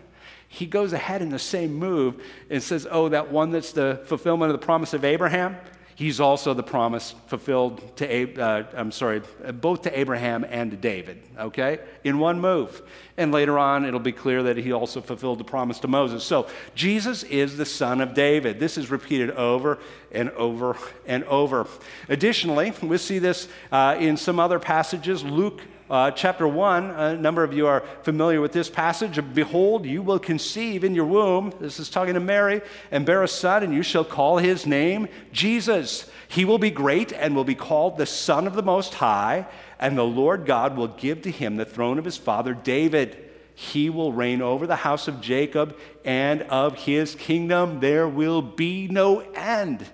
he 0.48 0.66
goes 0.66 0.92
ahead 0.92 1.22
in 1.22 1.28
the 1.28 1.38
same 1.38 1.72
move 1.72 2.20
and 2.50 2.60
says, 2.60 2.84
Oh, 2.90 3.08
that 3.10 3.30
one 3.30 3.50
that's 3.50 3.70
the 3.70 4.00
fulfillment 4.06 4.52
of 4.52 4.60
the 4.60 4.66
promise 4.66 4.92
of 4.92 5.04
Abraham. 5.04 5.56
He's 6.00 6.18
also 6.18 6.54
the 6.54 6.62
promise 6.62 7.14
fulfilled 7.26 7.94
to, 7.98 8.40
uh, 8.40 8.62
I'm 8.74 8.90
sorry, 8.90 9.20
both 9.60 9.82
to 9.82 9.98
Abraham 9.98 10.46
and 10.48 10.70
to 10.70 10.76
David, 10.78 11.22
okay, 11.38 11.78
in 12.04 12.18
one 12.18 12.40
move. 12.40 12.80
And 13.18 13.30
later 13.32 13.58
on, 13.58 13.84
it'll 13.84 14.00
be 14.00 14.10
clear 14.10 14.44
that 14.44 14.56
he 14.56 14.72
also 14.72 15.02
fulfilled 15.02 15.40
the 15.40 15.44
promise 15.44 15.78
to 15.80 15.88
Moses. 15.88 16.24
So 16.24 16.48
Jesus 16.74 17.22
is 17.24 17.58
the 17.58 17.66
son 17.66 18.00
of 18.00 18.14
David. 18.14 18.58
This 18.58 18.78
is 18.78 18.90
repeated 18.90 19.32
over 19.32 19.78
and 20.10 20.30
over 20.30 20.74
and 21.04 21.22
over. 21.24 21.66
Additionally, 22.08 22.72
we 22.82 22.96
see 22.96 23.18
this 23.18 23.46
uh, 23.70 23.94
in 23.98 24.16
some 24.16 24.40
other 24.40 24.58
passages. 24.58 25.22
Luke 25.22 25.60
uh, 25.90 26.12
chapter 26.12 26.46
1, 26.46 26.90
a 26.90 27.16
number 27.16 27.42
of 27.42 27.52
you 27.52 27.66
are 27.66 27.82
familiar 28.04 28.40
with 28.40 28.52
this 28.52 28.70
passage. 28.70 29.18
Behold, 29.34 29.84
you 29.84 30.02
will 30.02 30.20
conceive 30.20 30.84
in 30.84 30.94
your 30.94 31.04
womb, 31.04 31.52
this 31.58 31.80
is 31.80 31.90
talking 31.90 32.14
to 32.14 32.20
Mary, 32.20 32.62
and 32.92 33.04
bear 33.04 33.24
a 33.24 33.28
son, 33.28 33.64
and 33.64 33.74
you 33.74 33.82
shall 33.82 34.04
call 34.04 34.38
his 34.38 34.66
name 34.66 35.08
Jesus. 35.32 36.08
He 36.28 36.44
will 36.44 36.58
be 36.58 36.70
great 36.70 37.12
and 37.12 37.34
will 37.34 37.42
be 37.42 37.56
called 37.56 37.96
the 37.96 38.06
Son 38.06 38.46
of 38.46 38.54
the 38.54 38.62
Most 38.62 38.94
High, 38.94 39.48
and 39.80 39.98
the 39.98 40.04
Lord 40.04 40.46
God 40.46 40.76
will 40.76 40.88
give 40.88 41.22
to 41.22 41.30
him 41.30 41.56
the 41.56 41.64
throne 41.64 41.98
of 41.98 42.04
his 42.04 42.16
father 42.16 42.54
David. 42.54 43.28
He 43.56 43.90
will 43.90 44.12
reign 44.12 44.40
over 44.42 44.68
the 44.68 44.76
house 44.76 45.08
of 45.08 45.20
Jacob, 45.20 45.76
and 46.04 46.42
of 46.42 46.76
his 46.76 47.16
kingdom 47.16 47.80
there 47.80 48.06
will 48.06 48.42
be 48.42 48.86
no 48.86 49.20
end. 49.34 49.84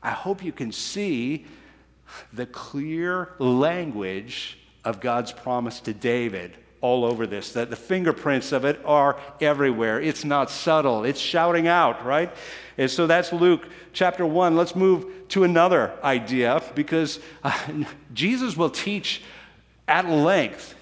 I 0.00 0.10
hope 0.10 0.44
you 0.44 0.52
can 0.52 0.70
see 0.70 1.46
the 2.32 2.46
clear 2.46 3.34
language 3.40 4.58
of 4.86 5.00
God's 5.00 5.32
promise 5.32 5.80
to 5.80 5.92
David 5.92 6.56
all 6.80 7.04
over 7.04 7.26
this. 7.26 7.52
That 7.52 7.68
the 7.68 7.76
fingerprints 7.76 8.52
of 8.52 8.64
it 8.64 8.80
are 8.84 9.18
everywhere. 9.40 10.00
It's 10.00 10.24
not 10.24 10.50
subtle, 10.50 11.04
it's 11.04 11.20
shouting 11.20 11.66
out, 11.66 12.06
right? 12.06 12.32
And 12.78 12.90
so 12.90 13.06
that's 13.06 13.32
Luke 13.32 13.68
chapter 13.92 14.24
1. 14.24 14.56
Let's 14.56 14.76
move 14.76 15.28
to 15.28 15.44
another 15.44 15.92
idea 16.04 16.62
because 16.74 17.18
uh, 17.42 17.58
Jesus 18.14 18.56
will 18.56 18.70
teach 18.70 19.22
at 19.88 20.08
length. 20.08 20.74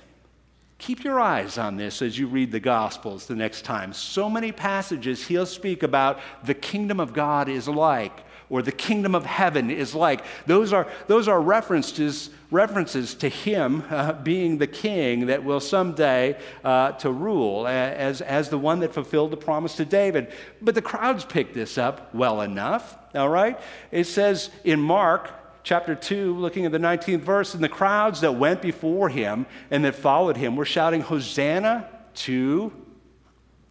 Keep 0.78 1.02
your 1.02 1.18
eyes 1.18 1.56
on 1.56 1.76
this 1.76 2.02
as 2.02 2.18
you 2.18 2.26
read 2.26 2.52
the 2.52 2.60
Gospels 2.60 3.26
the 3.26 3.34
next 3.34 3.62
time. 3.62 3.94
So 3.94 4.28
many 4.28 4.52
passages 4.52 5.26
he'll 5.26 5.46
speak 5.46 5.82
about 5.82 6.20
the 6.44 6.52
kingdom 6.52 7.00
of 7.00 7.14
God 7.14 7.48
is 7.48 7.68
like 7.68 8.24
or 8.50 8.62
the 8.62 8.72
kingdom 8.72 9.14
of 9.14 9.26
heaven 9.26 9.70
is 9.70 9.94
like. 9.94 10.24
Those 10.46 10.72
are, 10.72 10.86
those 11.06 11.28
are 11.28 11.40
references, 11.40 12.30
references 12.50 13.14
to 13.16 13.28
him 13.28 13.84
uh, 13.90 14.12
being 14.12 14.58
the 14.58 14.66
king 14.66 15.26
that 15.26 15.44
will 15.44 15.60
someday 15.60 16.38
uh, 16.62 16.92
to 16.92 17.10
rule 17.10 17.66
as, 17.66 18.20
as 18.20 18.48
the 18.48 18.58
one 18.58 18.80
that 18.80 18.92
fulfilled 18.92 19.30
the 19.30 19.36
promise 19.36 19.76
to 19.76 19.84
David. 19.84 20.32
But 20.60 20.74
the 20.74 20.82
crowds 20.82 21.24
picked 21.24 21.54
this 21.54 21.78
up 21.78 22.14
well 22.14 22.40
enough, 22.40 22.96
all 23.14 23.28
right? 23.28 23.58
It 23.90 24.04
says 24.04 24.50
in 24.64 24.80
Mark, 24.80 25.30
chapter 25.62 25.94
2, 25.94 26.36
looking 26.36 26.66
at 26.66 26.72
the 26.72 26.78
19th 26.78 27.20
verse, 27.20 27.54
and 27.54 27.64
the 27.64 27.68
crowds 27.68 28.20
that 28.20 28.32
went 28.32 28.62
before 28.62 29.08
him 29.08 29.46
and 29.70 29.84
that 29.84 29.94
followed 29.94 30.36
him 30.36 30.56
were 30.56 30.64
shouting, 30.64 31.00
Hosanna 31.00 31.88
to 32.14 32.72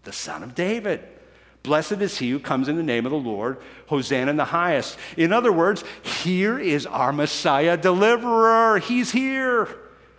the 0.03 0.11
Son 0.11 0.43
of 0.43 0.55
David. 0.55 1.01
Blessed 1.63 1.93
is 1.93 2.17
he 2.17 2.29
who 2.29 2.39
comes 2.39 2.67
in 2.67 2.75
the 2.75 2.83
name 2.83 3.05
of 3.05 3.11
the 3.13 3.17
Lord. 3.17 3.57
Hosanna 3.87 4.29
in 4.29 4.37
the 4.37 4.45
highest. 4.45 4.97
In 5.15 5.31
other 5.31 5.51
words, 5.51 5.85
here 6.01 6.59
is 6.59 6.85
our 6.85 7.13
Messiah 7.13 7.77
deliverer. 7.77 8.79
He's 8.79 9.13
here. 9.13 9.69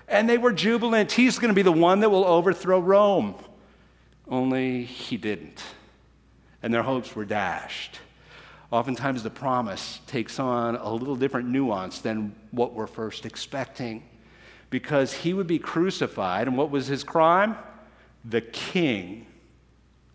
And 0.08 0.28
they 0.28 0.38
were 0.38 0.52
jubilant. 0.52 1.12
He's 1.12 1.38
going 1.38 1.50
to 1.50 1.54
be 1.54 1.62
the 1.62 1.70
one 1.70 2.00
that 2.00 2.08
will 2.08 2.24
overthrow 2.24 2.80
Rome. 2.80 3.34
Only 4.26 4.84
he 4.84 5.18
didn't. 5.18 5.62
And 6.62 6.72
their 6.72 6.82
hopes 6.82 7.14
were 7.14 7.26
dashed. 7.26 8.00
Oftentimes, 8.70 9.22
the 9.22 9.30
promise 9.30 10.00
takes 10.06 10.38
on 10.38 10.76
a 10.76 10.92
little 10.92 11.14
different 11.14 11.48
nuance 11.48 12.00
than 12.00 12.34
what 12.52 12.72
we're 12.72 12.86
first 12.86 13.26
expecting 13.26 14.02
because 14.70 15.12
he 15.12 15.34
would 15.34 15.46
be 15.46 15.58
crucified. 15.58 16.48
And 16.48 16.56
what 16.56 16.70
was 16.70 16.86
his 16.86 17.04
crime? 17.04 17.56
The 18.24 18.40
king 18.40 19.26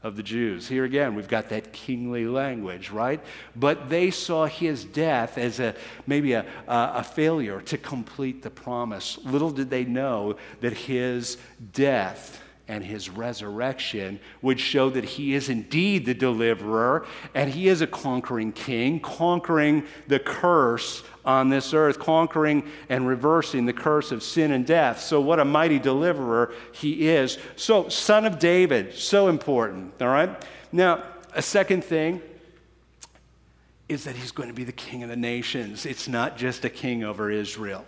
of 0.01 0.15
the 0.15 0.23
Jews. 0.23 0.67
Here 0.67 0.85
again, 0.85 1.15
we've 1.15 1.27
got 1.27 1.49
that 1.49 1.73
kingly 1.73 2.25
language, 2.25 2.89
right? 2.89 3.21
But 3.55 3.89
they 3.89 4.11
saw 4.11 4.45
his 4.45 4.85
death 4.85 5.37
as 5.37 5.59
a 5.59 5.75
maybe 6.07 6.33
a, 6.33 6.45
a 6.67 7.03
failure 7.03 7.61
to 7.61 7.77
complete 7.77 8.41
the 8.41 8.49
promise. 8.49 9.19
Little 9.25 9.51
did 9.51 9.69
they 9.69 9.83
know 9.83 10.37
that 10.61 10.73
his 10.73 11.37
death 11.73 12.41
and 12.69 12.85
his 12.85 13.09
resurrection 13.09 14.19
would 14.43 14.59
show 14.59 14.91
that 14.91 15.03
he 15.03 15.33
is 15.33 15.49
indeed 15.49 16.05
the 16.05 16.13
deliverer 16.13 17.05
and 17.33 17.49
he 17.49 17.67
is 17.67 17.81
a 17.81 17.87
conquering 17.87 18.51
king, 18.53 18.99
conquering 18.99 19.83
the 20.07 20.19
curse 20.19 21.03
on 21.25 21.49
this 21.49 21.73
earth, 21.73 21.99
conquering 21.99 22.63
and 22.87 23.07
reversing 23.07 23.65
the 23.65 23.73
curse 23.73 24.11
of 24.11 24.21
sin 24.21 24.51
and 24.51 24.65
death. 24.65 25.01
So, 25.01 25.19
what 25.19 25.39
a 25.39 25.45
mighty 25.45 25.79
deliverer 25.79 26.53
he 26.71 27.09
is. 27.09 27.39
So, 27.55 27.89
son 27.89 28.25
of 28.25 28.37
David, 28.37 28.93
so 28.93 29.27
important, 29.27 29.99
all 29.99 30.07
right? 30.07 30.29
Now, 30.71 31.03
a 31.33 31.41
second 31.41 31.83
thing 31.83 32.21
is 33.89 34.03
that 34.03 34.15
he's 34.15 34.31
going 34.31 34.49
to 34.49 34.55
be 34.55 34.63
the 34.63 34.71
king 34.71 35.01
of 35.01 35.09
the 35.09 35.15
nations. 35.15 35.87
It's 35.87 36.07
not 36.07 36.37
just 36.37 36.63
a 36.63 36.69
king 36.69 37.03
over 37.03 37.31
Israel. 37.31 37.83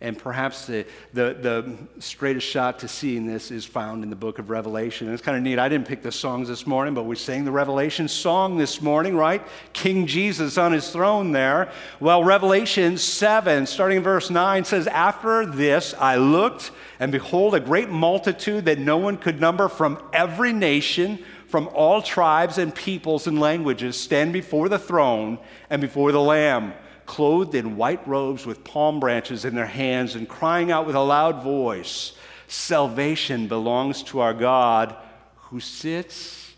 And 0.00 0.18
perhaps 0.18 0.66
the, 0.66 0.86
the, 1.12 1.36
the, 1.40 1.76
straightest 2.00 2.46
shot 2.46 2.80
to 2.80 2.88
seeing 2.88 3.26
this 3.26 3.50
is 3.50 3.64
found 3.64 4.02
in 4.02 4.10
the 4.10 4.16
book 4.16 4.38
of 4.38 4.50
Revelation. 4.50 5.06
And 5.06 5.14
it's 5.14 5.22
kind 5.22 5.36
of 5.36 5.42
neat. 5.42 5.58
I 5.58 5.68
didn't 5.68 5.86
pick 5.86 6.02
the 6.02 6.12
songs 6.12 6.48
this 6.48 6.66
morning, 6.66 6.94
but 6.94 7.04
we 7.04 7.16
sang 7.16 7.44
the 7.44 7.52
Revelation 7.52 8.08
song 8.08 8.58
this 8.58 8.82
morning, 8.82 9.16
right? 9.16 9.46
King 9.72 10.06
Jesus 10.06 10.58
on 10.58 10.72
his 10.72 10.90
throne 10.90 11.32
there. 11.32 11.70
Well, 12.00 12.24
Revelation 12.24 12.98
7, 12.98 13.66
starting 13.66 13.98
in 13.98 14.02
verse 14.02 14.30
9, 14.30 14.64
says, 14.64 14.88
After 14.88 15.46
this 15.46 15.94
I 15.98 16.16
looked, 16.16 16.72
and 16.98 17.12
behold, 17.12 17.54
a 17.54 17.60
great 17.60 17.88
multitude 17.88 18.64
that 18.64 18.78
no 18.80 18.98
one 18.98 19.16
could 19.16 19.40
number 19.40 19.68
from 19.68 20.02
every 20.12 20.52
nation, 20.52 21.24
from 21.46 21.68
all 21.68 22.02
tribes 22.02 22.58
and 22.58 22.74
peoples 22.74 23.28
and 23.28 23.38
languages, 23.38 23.98
stand 23.98 24.32
before 24.32 24.68
the 24.68 24.78
throne 24.78 25.38
and 25.70 25.80
before 25.80 26.10
the 26.10 26.20
Lamb 26.20 26.74
clothed 27.06 27.54
in 27.54 27.76
white 27.76 28.06
robes 28.06 28.46
with 28.46 28.64
palm 28.64 29.00
branches 29.00 29.44
in 29.44 29.54
their 29.54 29.66
hands, 29.66 30.14
and 30.14 30.28
crying 30.28 30.70
out 30.70 30.86
with 30.86 30.96
a 30.96 31.00
loud 31.00 31.42
voice 31.42 32.12
Salvation 32.46 33.48
belongs 33.48 34.02
to 34.04 34.20
our 34.20 34.34
God 34.34 34.94
who 35.36 35.60
sits 35.60 36.52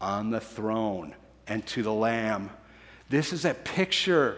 on 0.00 0.30
the 0.30 0.40
throne 0.40 1.14
and 1.46 1.66
to 1.66 1.82
the 1.82 1.92
Lamb. 1.92 2.50
This 3.08 3.32
is 3.32 3.44
a 3.44 3.54
picture. 3.54 4.36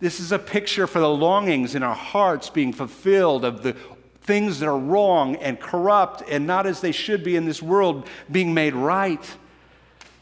This 0.00 0.20
is 0.20 0.32
a 0.32 0.38
picture 0.38 0.86
for 0.86 1.00
the 1.00 1.08
longings 1.08 1.74
in 1.74 1.82
our 1.82 1.94
hearts 1.94 2.50
being 2.50 2.72
fulfilled 2.72 3.44
of 3.44 3.62
the 3.62 3.74
things 4.22 4.60
that 4.60 4.68
are 4.68 4.78
wrong 4.78 5.36
and 5.36 5.58
corrupt 5.58 6.22
and 6.28 6.46
not 6.46 6.66
as 6.66 6.80
they 6.80 6.92
should 6.92 7.24
be 7.24 7.34
in 7.34 7.46
this 7.46 7.62
world 7.62 8.06
being 8.30 8.52
made 8.54 8.74
right. 8.74 9.36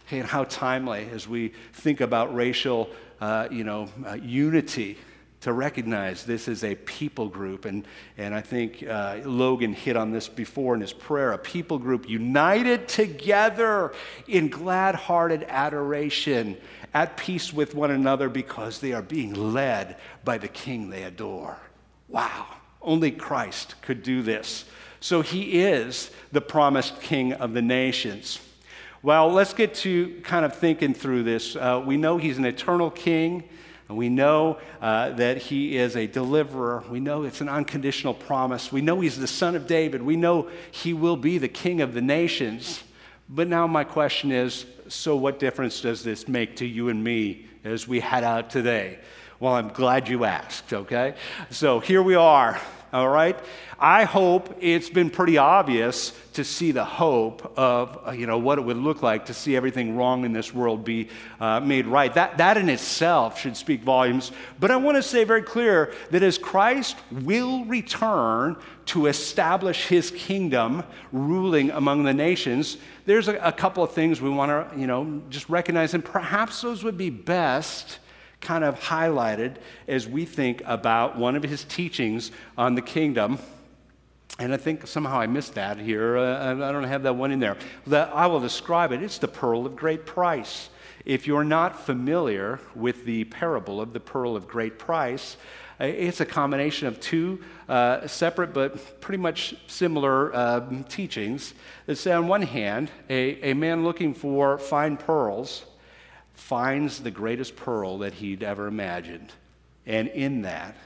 Hey, 0.07 0.20
and 0.20 0.29
how 0.29 0.44
timely 0.44 1.09
as 1.12 1.26
we 1.26 1.52
think 1.72 2.00
about 2.00 2.35
racial 2.35 2.88
uh, 3.20 3.48
you 3.50 3.64
know, 3.64 3.88
uh, 4.07 4.14
unity 4.14 4.98
to 5.40 5.52
recognize 5.52 6.24
this 6.24 6.48
is 6.48 6.64
a 6.64 6.74
people 6.74 7.29
group. 7.29 7.66
And, 7.66 7.87
and 8.18 8.35
I 8.35 8.40
think 8.40 8.83
uh, 8.83 9.18
Logan 9.24 9.72
hit 9.74 9.96
on 9.96 10.11
this 10.11 10.29
before 10.29 10.74
in 10.74 10.81
his 10.81 10.92
prayer 10.92 11.33
a 11.33 11.38
people 11.38 11.79
group 11.79 12.09
united 12.09 12.88
together 12.88 13.92
in 14.26 14.48
glad 14.48 14.94
hearted 14.94 15.44
adoration, 15.48 16.57
at 16.94 17.16
peace 17.16 17.52
with 17.52 17.74
one 17.74 17.90
another 17.90 18.29
because 18.29 18.81
they 18.81 18.92
are 18.92 19.02
being 19.02 19.35
led 19.35 19.96
by 20.24 20.38
the 20.38 20.48
king 20.48 20.90
they 20.90 21.05
adore. 21.05 21.59
Wow, 22.09 22.46
only 22.81 23.11
Christ 23.11 23.74
could 23.83 24.02
do 24.02 24.22
this. 24.22 24.64
So 25.00 25.20
he 25.20 25.61
is 25.61 26.11
the 26.33 26.40
promised 26.40 27.00
king 27.00 27.35
of 27.35 27.52
the 27.52 27.62
nations. 27.62 28.40
Well, 29.07 29.31
let's 29.31 29.55
get 29.55 29.73
to 29.75 30.21
kind 30.25 30.45
of 30.45 30.57
thinking 30.57 30.92
through 30.92 31.23
this. 31.23 31.55
Uh, 31.55 31.81
we 31.87 31.97
know 31.97 32.16
he's 32.19 32.38
an 32.38 32.45
eternal 32.45 32.90
king. 32.90 33.45
And 33.88 33.97
we 33.97 34.09
know 34.09 34.59
uh, 34.83 35.11
that 35.11 35.37
he 35.37 35.77
is 35.77 35.95
a 35.95 36.09
deliverer. 36.09 36.83
We 36.90 36.99
know 36.99 37.23
it's 37.23 37.40
an 37.40 37.49
unconditional 37.49 38.14
promise. 38.14 38.73
We 38.73 38.81
know 38.81 38.99
he's 38.99 39.16
the 39.16 39.29
son 39.29 39.55
of 39.55 39.69
David. 39.69 40.03
We 40.03 40.16
know 40.16 40.51
he 40.73 40.92
will 40.92 41.16
be 41.16 41.38
the 41.38 41.47
king 41.47 41.83
of 41.83 41.95
the 41.95 42.01
nations. 42.01 42.83
But 43.29 43.47
now, 43.47 43.69
my 43.69 43.85
question 43.85 44.33
is 44.33 44.66
so, 44.88 45.14
what 45.14 45.38
difference 45.38 45.81
does 45.83 46.03
this 46.03 46.27
make 46.27 46.57
to 46.57 46.66
you 46.66 46.88
and 46.88 47.05
me 47.05 47.47
as 47.62 47.87
we 47.87 48.01
head 48.01 48.25
out 48.25 48.51
today? 48.51 48.99
Well, 49.38 49.53
I'm 49.53 49.69
glad 49.69 50.09
you 50.09 50.25
asked, 50.25 50.73
okay? 50.73 51.14
So 51.51 51.79
here 51.79 52.03
we 52.03 52.16
are 52.16 52.61
all 52.96 53.09
right? 53.09 53.38
I 53.78 54.04
hope 54.04 54.56
it's 54.59 54.88
been 54.88 55.11
pretty 55.11 55.37
obvious 55.37 56.14
to 56.32 56.44
see 56.44 56.72
the 56.72 56.85
hope 56.85 57.52
of, 57.59 57.98
uh, 58.06 58.12
you 58.12 58.26
know, 58.26 58.38
what 58.38 58.59
it 58.59 58.62
would 58.62 58.78
look 58.78 59.02
like 59.02 59.26
to 59.26 59.35
see 59.35 59.54
everything 59.54 59.96
wrong 59.96 60.24
in 60.24 60.32
this 60.32 60.54
world 60.54 60.82
be 60.82 61.09
uh, 61.38 61.61
made 61.61 61.87
right. 61.87 62.12
That, 62.14 62.38
that 62.38 62.56
in 62.56 62.70
itself 62.70 63.38
should 63.38 63.54
speak 63.54 63.82
volumes. 63.82 64.32
But 64.59 64.70
I 64.70 64.76
want 64.76 64.96
to 64.96 65.02
say 65.02 65.24
very 65.24 65.42
clear 65.42 65.92
that 66.11 66.22
as 66.22 66.38
Christ 66.38 66.96
will 67.11 67.66
return 67.66 68.56
to 68.87 69.06
establish 69.06 69.88
his 69.88 70.11
kingdom 70.11 70.82
ruling 71.12 71.70
among 71.70 72.04
the 72.04 72.14
nations, 72.14 72.78
there's 73.04 73.28
a, 73.28 73.37
a 73.37 73.52
couple 73.52 73.85
of 73.85 73.92
things 73.92 74.22
we 74.22 74.30
want 74.30 74.50
to, 74.50 74.80
you 74.80 74.87
know, 74.87 75.20
just 75.28 75.50
recognize, 75.50 75.92
and 75.92 76.02
perhaps 76.02 76.62
those 76.62 76.82
would 76.82 76.96
be 76.96 77.11
best 77.11 77.98
kind 78.40 78.64
of 78.64 78.79
highlighted 78.79 79.57
as 79.88 80.07
we 80.07 80.25
think 80.25 80.62
about 80.66 81.16
one 81.16 81.37
of 81.37 81.42
his 81.42 81.64
teachings 81.64 82.31
on 82.57 82.75
the 82.75 82.83
kingdom. 82.83 83.38
And 84.38 84.53
I 84.53 84.59
think 84.59 84.87
somehow 84.87 85.18
I 85.18 85.27
missed 85.27 85.55
that 85.55 85.79
here. 85.79 86.18
Uh, 86.18 86.53
I 86.53 86.72
don't 86.72 86.85
have 86.85 87.05
that 87.05 87.16
one 87.16 87.33
in 87.33 87.40
there. 87.40 87.57
I 87.90 88.27
will 88.27 88.40
describe 88.40 88.92
it. 88.92 89.03
It's 89.03 89.18
the 89.18 89.29
pearl 89.29 89.64
of 89.64 89.75
great 89.77 90.05
price. 90.05 90.68
If 91.07 91.27
you're 91.27 91.44
not 91.44 91.81
familiar 91.81 92.61
with 92.75 93.05
the 93.05 93.25
parable 93.25 93.81
of 93.81 93.92
the 93.92 94.01
pearl 94.01 94.37
of 94.37 94.46
great 94.46 94.79
price, 94.79 95.37
uh, 95.81 95.85
it's 95.85 96.20
a 96.20 96.27
combination 96.27 96.88
of 96.88 97.01
two 97.01 97.40
uh, 97.68 98.07
separate 98.07 98.53
but 98.53 99.01
pretty 99.01 99.22
much 99.22 99.55
similar 99.68 100.35
uh, 100.35 100.83
teachings. 100.88 101.55
It's 101.87 102.07
on 102.07 102.29
one 102.29 102.42
hand, 102.42 102.90
a, 103.09 103.51
a 103.51 103.55
man 103.55 103.85
looking 103.85 104.14
for 104.14 104.59
fine 104.59 104.96
pearls 104.96 105.64
finds 106.37 107.01
the 107.01 107.11
greatest 107.11 107.57
pearl 107.57 107.99
that 107.99 108.14
he'd 108.14 108.42
ever 108.42 108.66
imagined. 108.66 109.33
And 109.87 110.09
in 110.09 110.42
that, 110.42 110.77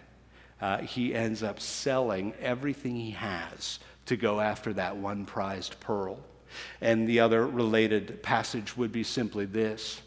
uh, 0.61 0.79
he 0.79 1.15
ends 1.15 1.43
up 1.43 1.61
selling 1.61 2.33
everything 2.41 2.97
he 2.97 3.11
has 3.11 3.79
to 4.07 4.17
go 4.17 4.41
after 4.41 4.73
that 4.75 4.97
one 4.97 5.27
prized 5.27 5.79
pearl. 5.81 6.19
And 6.81 7.09
the 7.09 7.21
other 7.21 7.47
related 7.47 8.23
passage 8.23 8.77
would 8.77 8.93
be 8.93 9.03
simply 9.05 9.45
this 9.45 10.01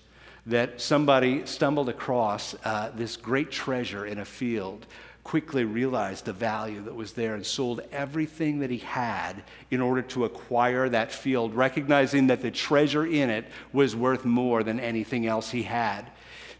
that 0.46 0.82
somebody 0.82 1.46
stumbled 1.46 1.88
across 1.88 2.54
uh, 2.66 2.92
this 2.96 3.16
great 3.16 3.50
treasure 3.50 4.06
in 4.06 4.20
a 4.20 4.26
field 4.26 4.86
quickly 5.24 5.64
realized 5.64 6.26
the 6.26 6.34
value 6.34 6.82
that 6.84 6.96
was 6.96 7.14
there 7.14 7.34
and 7.34 7.46
sold 7.46 7.82
everything 7.92 8.60
that 8.60 8.70
he 8.70 8.80
had 8.80 9.44
in 9.72 9.80
order 9.80 10.02
to 10.02 10.26
acquire 10.26 10.90
that 10.90 11.12
field, 11.12 11.56
recognizing 11.56 12.28
that 12.28 12.42
the 12.42 12.52
treasure 12.52 13.06
in 13.06 13.30
it 13.30 13.46
was 13.72 13.96
worth 13.96 14.26
more 14.26 14.64
than 14.64 14.80
anything 14.80 15.26
else 15.26 15.52
he 15.52 15.64
had. 15.64 16.12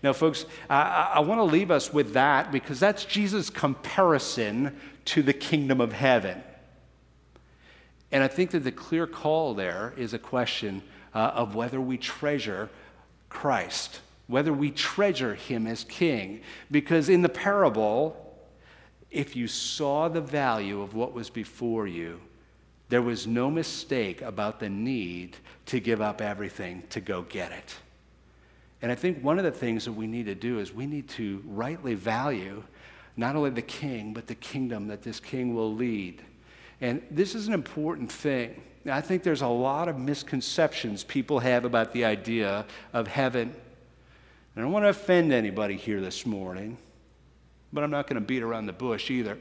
Now, 0.02 0.14
folks, 0.14 0.46
I, 0.70 1.14
I 1.16 1.20
want 1.22 1.40
to 1.40 1.44
leave 1.44 1.72
us 1.72 1.94
with 1.94 2.14
that 2.14 2.52
because 2.52 2.80
that's 2.80 3.06
Jesus' 3.06 3.50
comparison 3.50 4.78
to 5.06 5.22
the 5.22 5.34
kingdom 5.34 5.82
of 5.82 5.92
heaven. 5.92 6.42
And 8.12 8.24
I 8.24 8.28
think 8.28 8.52
that 8.52 8.60
the 8.60 8.72
clear 8.72 9.08
call 9.08 9.54
there 9.54 9.94
is 9.98 10.14
a 10.14 10.20
question 10.20 10.84
uh, 11.14 11.32
of 11.36 11.56
whether 11.56 11.82
we 11.82 11.98
treasure 11.98 12.70
Christ, 13.30 14.02
whether 14.28 14.54
we 14.54 14.72
treasure 14.72 15.36
him 15.36 15.68
as 15.68 15.84
king. 15.84 16.42
Because 16.70 17.10
in 17.10 17.22
the 17.24 17.30
parable, 17.30 18.23
if 19.14 19.36
you 19.36 19.48
saw 19.48 20.10
the 20.10 20.22
value 20.22 20.82
of 20.82 20.96
what 20.96 21.14
was 21.14 21.30
before 21.30 21.88
you, 21.88 22.20
there 22.90 23.02
was 23.02 23.26
no 23.26 23.50
mistake 23.50 24.22
about 24.22 24.60
the 24.60 24.70
need 24.70 25.38
to 25.68 25.80
give 25.80 26.02
up 26.02 26.22
everything 26.22 26.84
to 26.90 27.00
go 27.00 27.22
get 27.22 27.52
it. 27.52 27.76
And 28.82 28.92
I 28.92 28.96
think 28.96 29.24
one 29.24 29.38
of 29.38 29.46
the 29.46 29.52
things 29.52 29.86
that 29.86 29.94
we 29.94 30.08
need 30.08 30.26
to 30.26 30.36
do 30.36 30.60
is 30.60 30.74
we 30.74 30.86
need 30.86 31.08
to 31.10 31.42
rightly 31.48 31.94
value 31.96 32.64
not 33.16 33.36
only 33.36 33.52
the 33.52 33.62
king, 33.62 34.14
but 34.14 34.28
the 34.28 34.36
kingdom 34.36 34.88
that 34.88 35.04
this 35.04 35.20
king 35.20 35.56
will 35.56 35.74
lead. 35.74 36.22
And 36.82 37.02
this 37.10 37.36
is 37.36 37.48
an 37.48 37.54
important 37.54 38.12
thing 38.12 38.62
I 38.92 39.00
think 39.00 39.24
there's 39.24 39.42
a 39.42 39.48
lot 39.48 39.88
of 39.88 39.98
misconceptions 39.98 41.04
people 41.04 41.40
have 41.40 41.64
about 41.64 41.94
the 41.94 42.04
idea 42.04 42.66
of 42.92 43.08
heaven. 43.08 43.44
And 43.44 43.56
I 44.58 44.62
don't 44.62 44.72
want 44.72 44.84
to 44.84 44.90
offend 44.90 45.32
anybody 45.32 45.78
here 45.78 46.02
this 46.02 46.26
morning, 46.26 46.78
but 47.74 47.84
I'm 47.84 47.92
not 47.92 48.08
going 48.08 48.22
to 48.22 48.26
beat 48.26 48.44
around 48.44 48.68
the 48.68 48.74
bush 48.74 49.10
either. 49.10 49.38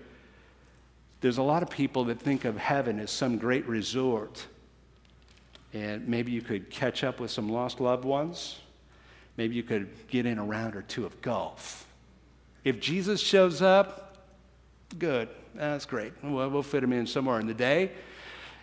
There's 1.20 1.38
a 1.38 1.42
lot 1.42 1.62
of 1.62 1.70
people 1.70 2.06
that 2.06 2.18
think 2.18 2.44
of 2.44 2.56
heaven 2.56 2.98
as 2.98 3.10
some 3.10 3.36
great 3.38 3.66
resort. 3.68 4.44
And 5.72 6.08
maybe 6.08 6.32
you 6.32 6.42
could 6.42 6.70
catch 6.70 7.04
up 7.04 7.20
with 7.20 7.30
some 7.30 7.48
lost 7.48 7.80
loved 7.80 8.04
ones. 8.04 8.58
Maybe 9.36 9.54
you 9.54 9.62
could 9.62 9.88
get 10.08 10.26
in 10.26 10.38
a 10.38 10.44
round 10.44 10.74
or 10.74 10.82
two 10.82 11.06
of 11.06 11.20
golf. 11.22 11.86
If 12.64 12.80
Jesus 12.80 13.20
shows 13.20 13.62
up, 13.62 14.16
good. 14.98 15.28
That's 15.54 15.86
great. 15.86 16.12
Well, 16.22 16.50
we'll 16.50 16.62
fit 16.62 16.82
him 16.82 16.92
in 16.92 17.06
somewhere 17.06 17.38
in 17.38 17.46
the 17.46 17.54
day. 17.54 17.92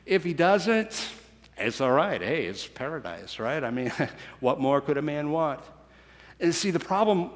If 0.06 0.24
he 0.24 0.34
doesn't, 0.34 1.10
it's 1.58 1.82
all 1.82 1.92
right. 1.92 2.22
Hey, 2.22 2.46
it's 2.46 2.68
paradise, 2.68 3.40
right? 3.40 3.64
I 3.64 3.72
mean, 3.72 3.92
what 4.40 4.60
more 4.60 4.82
could 4.82 4.98
a 4.98 5.02
man 5.02 5.32
want? 5.32 5.60
And 6.40 6.54
see, 6.54 6.72
the 6.72 6.80
problem 6.80 7.32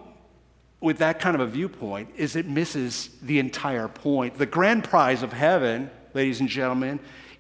with 0.83 0.97
that 0.97 1.17
kind 1.17 1.33
of 1.33 1.39
a 1.39 1.47
viewpoint 1.47 2.09
is 2.17 2.35
it 2.35 2.45
misses 2.45 3.09
the 3.21 3.39
entire 3.39 3.87
point. 3.87 4.37
The 4.37 4.45
grand 4.45 4.83
prize 4.83 5.23
of 5.23 5.31
heaven, 5.31 5.89
ladies 6.13 6.41
and 6.41 6.49
gentlemen, 6.49 6.99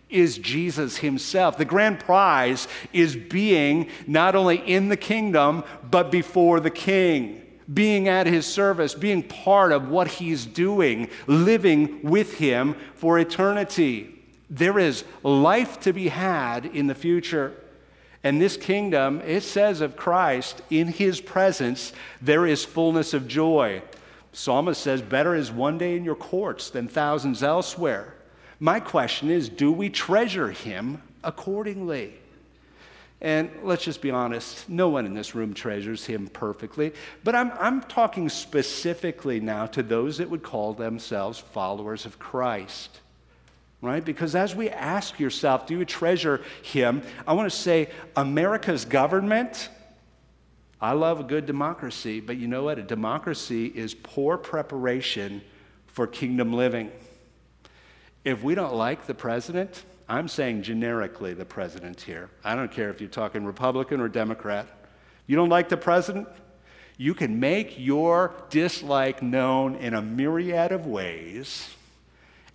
is 0.09 0.37
Jesus 0.37 0.97
himself. 0.97 1.57
The 1.57 1.65
grand 1.65 1.99
prize 1.99 2.69
is 2.93 3.17
being 3.17 3.89
not 4.07 4.35
only 4.35 4.57
in 4.57 4.87
the 4.87 4.95
kingdom, 4.95 5.65
but 5.91 6.09
before 6.09 6.61
the 6.61 6.71
king 6.71 7.41
being 7.73 8.09
at 8.09 8.27
his 8.27 8.45
service, 8.45 8.93
being 8.93 9.23
part 9.23 9.71
of 9.71 9.87
what 9.87 10.05
he's 10.07 10.45
doing, 10.45 11.09
living 11.27 12.01
with 12.03 12.33
him 12.33 12.75
for 12.93 13.17
eternity. 13.17 14.21
There 14.49 14.77
is 14.77 15.05
life 15.23 15.79
to 15.81 15.93
be 15.93 16.09
had 16.09 16.65
in 16.65 16.87
the 16.87 16.95
future. 16.95 17.62
And 18.23 18.41
this 18.41 18.55
kingdom, 18.55 19.21
it 19.25 19.41
says 19.41 19.81
of 19.81 19.97
Christ, 19.97 20.61
in 20.69 20.87
his 20.87 21.19
presence, 21.19 21.91
there 22.21 22.47
is 22.47 22.63
fullness 22.63 23.13
of 23.13 23.27
joy. 23.27 23.81
Psalmist 24.31 24.81
says, 24.81 25.01
Better 25.01 25.35
is 25.35 25.51
one 25.51 25.77
day 25.77 25.97
in 25.97 26.05
your 26.05 26.15
courts 26.15 26.69
than 26.69 26.87
thousands 26.87 27.43
elsewhere. 27.43 28.15
My 28.59 28.79
question 28.79 29.29
is, 29.29 29.49
do 29.49 29.71
we 29.71 29.89
treasure 29.89 30.51
him 30.51 31.01
accordingly? 31.23 32.13
And 33.19 33.49
let's 33.61 33.85
just 33.85 34.01
be 34.01 34.11
honest, 34.11 34.67
no 34.69 34.89
one 34.89 35.05
in 35.05 35.13
this 35.13 35.35
room 35.35 35.53
treasures 35.53 36.05
him 36.05 36.27
perfectly. 36.27 36.93
But 37.23 37.35
I'm, 37.35 37.51
I'm 37.59 37.81
talking 37.81 38.27
specifically 38.29 39.39
now 39.39 39.65
to 39.67 39.83
those 39.83 40.17
that 40.17 40.29
would 40.29 40.43
call 40.43 40.73
themselves 40.73 41.39
followers 41.39 42.05
of 42.05 42.19
Christ. 42.19 42.99
Right? 43.83 44.03
Because 44.03 44.33
as 44.33 44.55
we 44.55 44.69
ask 44.69 45.19
yourself, 45.19 45.67
do 45.67 45.77
you 45.77 45.83
treasure 45.83 46.41
him? 46.61 47.01
I 47.27 47.33
want 47.33 47.51
to 47.51 47.55
say 47.55 47.89
America's 48.15 48.85
government, 48.85 49.67
I 50.79 50.93
love 50.93 51.19
a 51.19 51.23
good 51.23 51.45
democracy, 51.45 52.21
but 52.21 52.37
you 52.37 52.47
know 52.47 52.63
what? 52.63 52.79
A 52.79 52.81
democracy 52.81 53.65
is 53.65 53.93
poor 53.93 54.37
preparation 54.37 55.41
for 55.87 56.07
kingdom 56.07 56.53
living. 56.53 56.91
If 58.23 58.41
we 58.41 58.55
don't 58.55 58.73
like 58.73 59.05
the 59.05 59.13
president, 59.13 59.83
I'm 60.07 60.29
saying 60.29 60.63
generically 60.63 61.33
the 61.33 61.43
president 61.43 61.99
here. 61.99 62.29
I 62.41 62.55
don't 62.55 62.71
care 62.71 62.89
if 62.89 63.01
you're 63.01 63.09
talking 63.09 63.43
Republican 63.43 63.99
or 63.99 64.07
Democrat. 64.07 64.65
You 65.27 65.35
don't 65.35 65.49
like 65.49 65.67
the 65.67 65.75
president? 65.75 66.29
You 66.95 67.13
can 67.13 67.37
make 67.37 67.77
your 67.77 68.33
dislike 68.49 69.21
known 69.21 69.75
in 69.75 69.93
a 69.93 70.01
myriad 70.01 70.71
of 70.71 70.85
ways, 70.85 71.69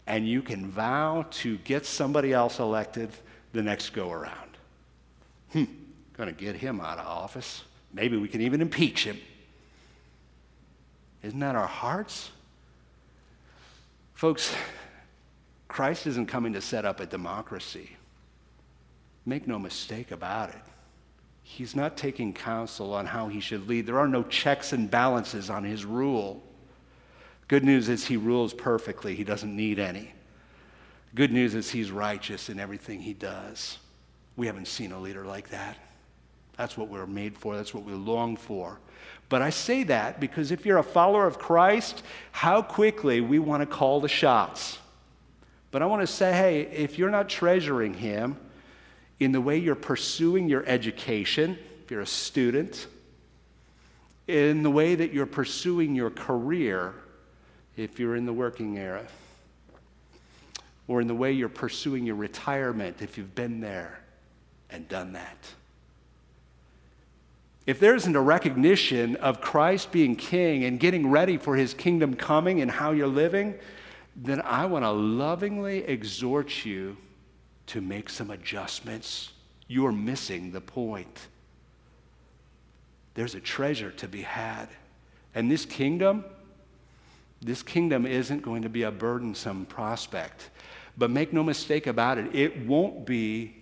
and 0.08 0.26
you 0.26 0.40
can 0.40 0.66
vow 0.66 1.26
to 1.30 1.58
get 1.58 1.84
somebody 1.84 2.32
else 2.32 2.58
elected 2.58 3.10
the 3.52 3.62
next 3.62 3.90
go 3.90 4.10
around. 4.10 4.56
Hmm, 5.52 5.64
gonna 6.14 6.32
get 6.32 6.56
him 6.56 6.80
out 6.80 6.98
of 6.98 7.06
office. 7.06 7.62
Maybe 7.92 8.16
we 8.16 8.26
can 8.26 8.40
even 8.40 8.62
impeach 8.62 9.04
him. 9.04 9.18
Isn't 11.22 11.38
that 11.40 11.54
our 11.54 11.66
hearts? 11.66 12.30
Folks, 14.14 14.54
Christ 15.68 16.06
isn't 16.06 16.26
coming 16.26 16.54
to 16.54 16.62
set 16.62 16.86
up 16.86 17.00
a 17.00 17.06
democracy. 17.06 17.90
Make 19.26 19.46
no 19.46 19.58
mistake 19.58 20.10
about 20.10 20.48
it. 20.50 20.62
He's 21.42 21.76
not 21.76 21.98
taking 21.98 22.32
counsel 22.32 22.94
on 22.94 23.04
how 23.04 23.28
he 23.28 23.40
should 23.40 23.68
lead. 23.68 23.86
There 23.86 23.98
are 23.98 24.08
no 24.08 24.22
checks 24.22 24.72
and 24.72 24.90
balances 24.90 25.50
on 25.50 25.64
his 25.64 25.84
rule. 25.84 26.42
Good 27.48 27.64
news 27.64 27.88
is 27.88 28.06
he 28.06 28.16
rules 28.16 28.52
perfectly, 28.52 29.14
he 29.14 29.24
doesn't 29.24 29.54
need 29.54 29.78
any. 29.78 30.12
Good 31.14 31.32
news 31.32 31.54
is 31.54 31.70
he's 31.70 31.90
righteous 31.90 32.50
in 32.50 32.60
everything 32.60 33.00
he 33.00 33.14
does. 33.14 33.78
We 34.36 34.46
haven't 34.46 34.68
seen 34.68 34.92
a 34.92 35.00
leader 35.00 35.24
like 35.24 35.48
that. 35.48 35.78
That's 36.58 36.76
what 36.76 36.88
we're 36.88 37.06
made 37.06 37.36
for, 37.38 37.56
that's 37.56 37.72
what 37.72 37.84
we 37.84 37.92
long 37.92 38.36
for. 38.36 38.78
But 39.30 39.42
I 39.42 39.50
say 39.50 39.84
that 39.84 40.20
because 40.20 40.50
if 40.50 40.66
you're 40.66 40.78
a 40.78 40.82
follower 40.82 41.26
of 41.26 41.38
Christ, 41.38 42.02
how 42.32 42.60
quickly 42.60 43.20
we 43.20 43.38
want 43.38 43.62
to 43.62 43.66
call 43.66 44.00
the 44.00 44.08
shots. 44.08 44.78
But 45.70 45.82
I 45.82 45.86
want 45.86 46.02
to 46.02 46.06
say, 46.06 46.32
hey, 46.32 46.62
if 46.62 46.98
you're 46.98 47.10
not 47.10 47.28
treasuring 47.28 47.94
Him 47.94 48.36
in 49.20 49.32
the 49.32 49.40
way 49.40 49.58
you're 49.58 49.74
pursuing 49.74 50.48
your 50.48 50.64
education, 50.66 51.58
if 51.84 51.90
you're 51.90 52.00
a 52.00 52.06
student, 52.06 52.86
in 54.26 54.62
the 54.62 54.70
way 54.70 54.94
that 54.94 55.12
you're 55.12 55.26
pursuing 55.26 55.94
your 55.94 56.10
career, 56.10 56.94
if 57.78 57.98
you're 57.98 58.16
in 58.16 58.26
the 58.26 58.32
working 58.32 58.78
era, 58.78 59.06
or 60.86 61.00
in 61.00 61.06
the 61.06 61.14
way 61.14 61.32
you're 61.32 61.48
pursuing 61.48 62.06
your 62.06 62.16
retirement, 62.16 63.02
if 63.02 63.18
you've 63.18 63.34
been 63.34 63.60
there 63.60 64.00
and 64.70 64.88
done 64.88 65.12
that. 65.12 65.36
If 67.66 67.80
there 67.80 67.94
isn't 67.94 68.16
a 68.16 68.20
recognition 68.20 69.16
of 69.16 69.42
Christ 69.42 69.92
being 69.92 70.16
king 70.16 70.64
and 70.64 70.80
getting 70.80 71.10
ready 71.10 71.36
for 71.36 71.54
his 71.54 71.74
kingdom 71.74 72.14
coming 72.14 72.62
and 72.62 72.70
how 72.70 72.92
you're 72.92 73.06
living, 73.06 73.54
then 74.16 74.40
I 74.40 74.64
want 74.64 74.84
to 74.84 74.90
lovingly 74.90 75.84
exhort 75.84 76.64
you 76.64 76.96
to 77.66 77.82
make 77.82 78.08
some 78.08 78.30
adjustments. 78.30 79.32
You're 79.66 79.92
missing 79.92 80.50
the 80.50 80.62
point. 80.62 81.26
There's 83.12 83.34
a 83.34 83.40
treasure 83.40 83.90
to 83.92 84.08
be 84.08 84.22
had. 84.22 84.68
And 85.34 85.50
this 85.50 85.66
kingdom, 85.66 86.24
this 87.40 87.62
kingdom 87.62 88.06
isn't 88.06 88.42
going 88.42 88.62
to 88.62 88.68
be 88.68 88.82
a 88.82 88.90
burdensome 88.90 89.66
prospect. 89.66 90.50
But 90.96 91.10
make 91.10 91.32
no 91.32 91.42
mistake 91.42 91.86
about 91.86 92.18
it, 92.18 92.34
it 92.34 92.66
won't 92.66 93.06
be 93.06 93.54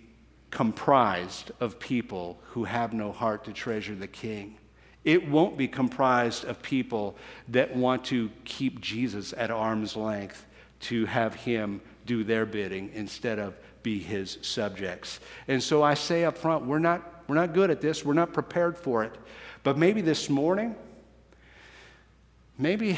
comprised 0.49 1.51
of 1.59 1.79
people 1.79 2.39
who 2.51 2.63
have 2.63 2.93
no 2.93 3.11
heart 3.11 3.43
to 3.45 3.53
treasure 3.53 3.95
the 3.95 4.07
king. 4.07 4.57
It 5.03 5.29
won't 5.29 5.57
be 5.57 5.67
comprised 5.67 6.45
of 6.45 6.61
people 6.61 7.15
that 7.49 7.75
want 7.75 8.05
to 8.05 8.31
keep 8.43 8.81
Jesus 8.81 9.33
at 9.37 9.51
arm's 9.51 9.95
length 9.95 10.45
to 10.81 11.05
have 11.05 11.35
him 11.35 11.81
do 12.05 12.23
their 12.23 12.45
bidding 12.45 12.91
instead 12.93 13.39
of 13.39 13.55
be 13.83 13.99
his 13.99 14.37
subjects. 14.41 15.19
And 15.47 15.61
so 15.61 15.83
I 15.83 15.93
say 15.93 16.25
up 16.25 16.37
front, 16.37 16.65
we're 16.65 16.79
not, 16.79 17.23
we're 17.27 17.35
not 17.35 17.53
good 17.53 17.69
at 17.69 17.81
this, 17.81 18.03
we're 18.03 18.13
not 18.13 18.33
prepared 18.33 18.77
for 18.77 19.03
it. 19.03 19.15
But 19.63 19.77
maybe 19.77 20.01
this 20.01 20.29
morning, 20.29 20.75
maybe 22.57 22.97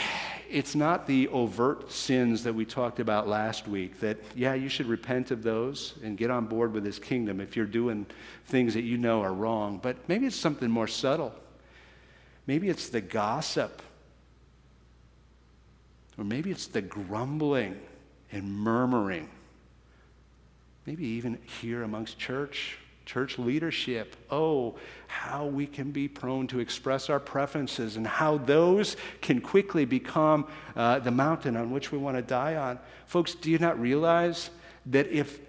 it's 0.50 0.76
not 0.76 1.08
the 1.08 1.28
overt 1.30 1.92
sins 1.92 2.44
that 2.44 2.54
we 2.54 2.66
talked 2.66 3.00
about 3.00 3.28
last 3.28 3.68
week 3.68 4.00
that, 4.00 4.18
yeah, 4.36 4.54
you 4.54 4.70
should 4.70 4.88
repent 4.88 5.32
of 5.32 5.44
those 5.44 5.94
and 6.04 6.18
get 6.18 6.32
on 6.32 6.48
board 6.48 6.74
with 6.74 6.84
his 6.84 7.00
kingdom 7.00 7.40
if 7.40 7.56
you're 7.56 7.66
doing 7.66 8.06
things 8.46 8.74
that 8.74 8.82
you 8.82 8.98
know 8.98 9.22
are 9.22 9.34
wrong. 9.34 9.80
But 9.82 9.98
maybe 10.10 10.26
it's 10.26 10.36
something 10.36 10.70
more 10.70 10.88
subtle. 10.88 11.34
Maybe 12.48 12.70
it's 12.70 12.90
the 12.90 13.02
gossip 13.02 13.82
or 16.20 16.26
maybe 16.26 16.52
it's 16.52 16.68
the 16.68 16.82
grumbling 16.82 17.80
and 18.32 18.52
murmuring. 18.52 19.30
Maybe 20.86 21.06
even 21.06 21.40
here 21.62 21.84
amongst 21.84 22.20
church, 22.20 22.78
church 23.10 23.40
leadership. 23.40 24.16
Oh, 24.30 24.76
how 25.08 25.48
we 25.48 25.66
can 25.66 25.90
be 25.90 26.08
prone 26.08 26.46
to 26.46 26.60
express 26.60 27.10
our 27.10 27.20
preferences 27.20 27.98
and 27.98 28.06
how 28.06 28.38
those 28.38 28.98
can 29.20 29.42
quickly 29.42 29.84
become 29.84 30.46
uh, 30.76 31.00
the 31.00 31.10
mountain 31.10 31.58
on 31.58 31.72
which 31.72 31.92
we 31.92 31.98
want 31.98 32.18
to 32.18 32.22
die 32.22 32.56
on. 32.56 32.78
Folks, 33.08 33.34
do 33.34 33.50
you 33.50 33.58
not 33.58 33.80
realize 33.80 34.52
that 34.86 35.08
if 35.08 35.40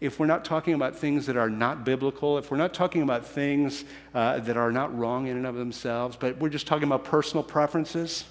if 0.00 0.18
we're 0.18 0.26
not 0.26 0.44
talking 0.44 0.74
about 0.74 0.96
things 0.96 1.26
that 1.26 1.36
are 1.36 1.48
not 1.48 1.84
biblical, 1.84 2.38
if 2.38 2.50
we're 2.50 2.56
not 2.58 2.74
talking 2.74 3.02
about 3.02 3.24
things 3.24 3.84
uh, 4.12 4.40
that 4.40 4.56
are 4.56 4.72
not 4.72 4.94
wrong 4.98 5.28
in 5.28 5.36
and 5.36 5.46
of 5.46 5.54
themselves, 5.54 6.16
but 6.16 6.36
we're 6.38 6.50
just 6.50 6.66
talking 6.66 6.84
about 6.84 7.04
personal 7.04 7.42
preferences, 7.42 8.24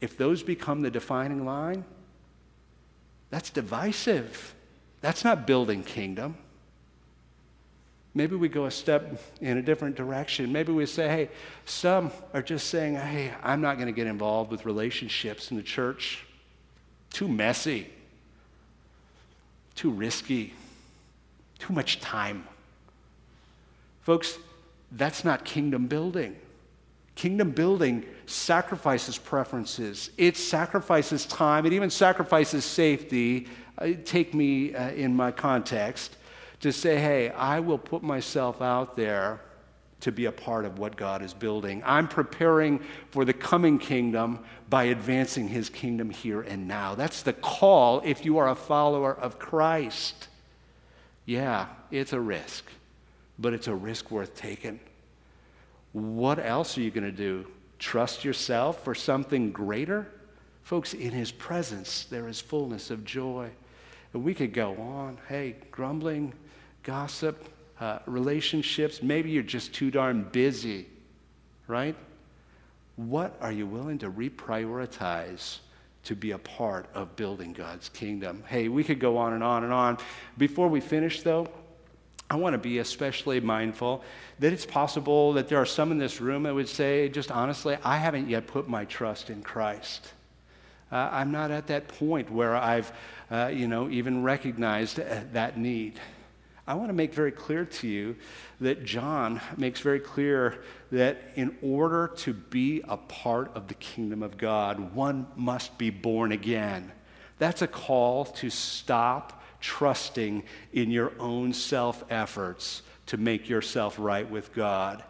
if 0.00 0.16
those 0.16 0.42
become 0.42 0.82
the 0.82 0.90
defining 0.90 1.44
line, 1.44 1.84
that's 3.30 3.50
divisive. 3.50 4.54
That's 5.00 5.24
not 5.24 5.46
building 5.46 5.82
kingdom. 5.82 6.36
Maybe 8.14 8.36
we 8.36 8.48
go 8.48 8.64
a 8.64 8.70
step 8.70 9.20
in 9.40 9.58
a 9.58 9.62
different 9.62 9.94
direction. 9.94 10.50
Maybe 10.50 10.72
we 10.72 10.86
say, 10.86 11.08
hey, 11.08 11.28
some 11.66 12.10
are 12.34 12.42
just 12.42 12.68
saying, 12.68 12.96
hey, 12.96 13.32
I'm 13.42 13.60
not 13.60 13.76
going 13.76 13.86
to 13.86 13.92
get 13.92 14.06
involved 14.06 14.50
with 14.50 14.64
relationships 14.64 15.50
in 15.50 15.56
the 15.56 15.62
church. 15.62 16.24
Too 17.10 17.28
messy, 17.28 17.88
too 19.74 19.90
risky. 19.90 20.54
too 21.58 21.72
much 21.72 22.00
time. 22.00 22.44
Folks, 24.02 24.38
that's 24.92 25.24
not 25.24 25.44
kingdom 25.44 25.86
building. 25.86 26.36
Kingdom 27.14 27.50
building 27.50 28.06
sacrifices 28.26 29.18
preferences, 29.18 30.10
it 30.16 30.36
sacrifices 30.36 31.26
time, 31.26 31.66
it 31.66 31.72
even 31.72 31.90
sacrifices 31.90 32.64
safety. 32.64 33.48
Uh, 33.76 33.90
take 34.04 34.34
me 34.34 34.74
uh, 34.74 34.90
in 34.90 35.14
my 35.14 35.30
context 35.30 36.16
to 36.60 36.72
say, 36.72 36.98
hey, 36.98 37.30
I 37.30 37.60
will 37.60 37.78
put 37.78 38.02
myself 38.02 38.60
out 38.60 38.96
there 38.96 39.40
to 40.00 40.12
be 40.12 40.26
a 40.26 40.32
part 40.32 40.64
of 40.64 40.78
what 40.78 40.96
God 40.96 41.22
is 41.22 41.34
building. 41.34 41.82
I'm 41.84 42.06
preparing 42.06 42.80
for 43.10 43.24
the 43.24 43.32
coming 43.32 43.78
kingdom 43.78 44.40
by 44.68 44.84
advancing 44.84 45.48
his 45.48 45.68
kingdom 45.68 46.10
here 46.10 46.40
and 46.40 46.68
now. 46.68 46.94
That's 46.94 47.22
the 47.22 47.32
call 47.32 48.00
if 48.04 48.24
you 48.24 48.38
are 48.38 48.48
a 48.48 48.54
follower 48.54 49.12
of 49.12 49.38
Christ. 49.38 50.28
Yeah, 51.26 51.66
it's 51.90 52.12
a 52.12 52.20
risk, 52.20 52.64
but 53.38 53.54
it's 53.54 53.66
a 53.66 53.74
risk 53.74 54.10
worth 54.10 54.36
taking. 54.36 54.78
What 55.92 56.38
else 56.38 56.78
are 56.78 56.80
you 56.80 56.90
going 56.90 57.04
to 57.04 57.12
do? 57.12 57.46
Trust 57.78 58.24
yourself 58.24 58.84
for 58.84 58.94
something 58.94 59.50
greater? 59.50 60.06
Folks, 60.62 60.94
in 60.94 61.10
his 61.10 61.32
presence, 61.32 62.04
there 62.04 62.28
is 62.28 62.40
fullness 62.40 62.90
of 62.90 63.04
joy. 63.04 63.50
And 64.12 64.22
we 64.22 64.34
could 64.34 64.52
go 64.52 64.76
on. 64.76 65.18
Hey, 65.28 65.56
grumbling, 65.70 66.34
gossip, 66.88 67.44
uh, 67.80 67.98
relationships, 68.06 69.02
maybe 69.02 69.28
you're 69.28 69.42
just 69.42 69.74
too 69.74 69.90
darn 69.90 70.22
busy, 70.32 70.86
right? 71.66 71.94
What 72.96 73.36
are 73.42 73.52
you 73.52 73.66
willing 73.66 73.98
to 73.98 74.10
reprioritize 74.10 75.58
to 76.04 76.16
be 76.16 76.30
a 76.30 76.38
part 76.38 76.86
of 76.94 77.14
building 77.14 77.52
God's 77.52 77.90
kingdom? 77.90 78.42
Hey, 78.46 78.68
we 78.68 78.84
could 78.84 79.00
go 79.00 79.18
on 79.18 79.34
and 79.34 79.44
on 79.44 79.64
and 79.64 79.72
on. 79.72 79.98
Before 80.38 80.66
we 80.68 80.80
finish, 80.80 81.20
though, 81.20 81.46
I 82.30 82.36
want 82.36 82.54
to 82.54 82.58
be 82.58 82.78
especially 82.78 83.38
mindful 83.40 84.02
that 84.38 84.54
it's 84.54 84.64
possible 84.64 85.34
that 85.34 85.48
there 85.48 85.58
are 85.58 85.66
some 85.66 85.92
in 85.92 85.98
this 85.98 86.22
room 86.22 86.44
that 86.44 86.54
would 86.54 86.70
say, 86.70 87.10
just 87.10 87.30
honestly, 87.30 87.76
I 87.84 87.98
haven't 87.98 88.30
yet 88.30 88.46
put 88.46 88.66
my 88.66 88.86
trust 88.86 89.28
in 89.28 89.42
Christ. 89.42 90.14
Uh, 90.90 91.10
I'm 91.12 91.32
not 91.32 91.50
at 91.50 91.66
that 91.66 91.86
point 91.86 92.32
where 92.32 92.56
I've, 92.56 92.90
uh, 93.30 93.50
you 93.52 93.68
know, 93.68 93.90
even 93.90 94.22
recognized 94.22 94.98
uh, 94.98 95.20
that 95.34 95.58
need. 95.58 96.00
I 96.68 96.74
want 96.74 96.90
to 96.90 96.94
make 96.94 97.14
very 97.14 97.32
clear 97.32 97.64
to 97.64 97.88
you 97.88 98.14
that 98.60 98.84
John 98.84 99.40
makes 99.56 99.80
very 99.80 100.00
clear 100.00 100.62
that 100.92 101.16
in 101.34 101.56
order 101.62 102.08
to 102.18 102.34
be 102.34 102.82
a 102.86 102.98
part 102.98 103.56
of 103.56 103.68
the 103.68 103.74
kingdom 103.74 104.22
of 104.22 104.36
God, 104.36 104.94
one 104.94 105.26
must 105.34 105.78
be 105.78 105.88
born 105.88 106.30
again. 106.30 106.92
That's 107.38 107.62
a 107.62 107.66
call 107.66 108.26
to 108.26 108.50
stop 108.50 109.42
trusting 109.62 110.42
in 110.74 110.90
your 110.90 111.12
own 111.18 111.54
self 111.54 112.04
efforts 112.10 112.82
to 113.06 113.16
make 113.16 113.48
yourself 113.48 113.98
right 113.98 114.30
with 114.30 114.52
God 114.52 115.02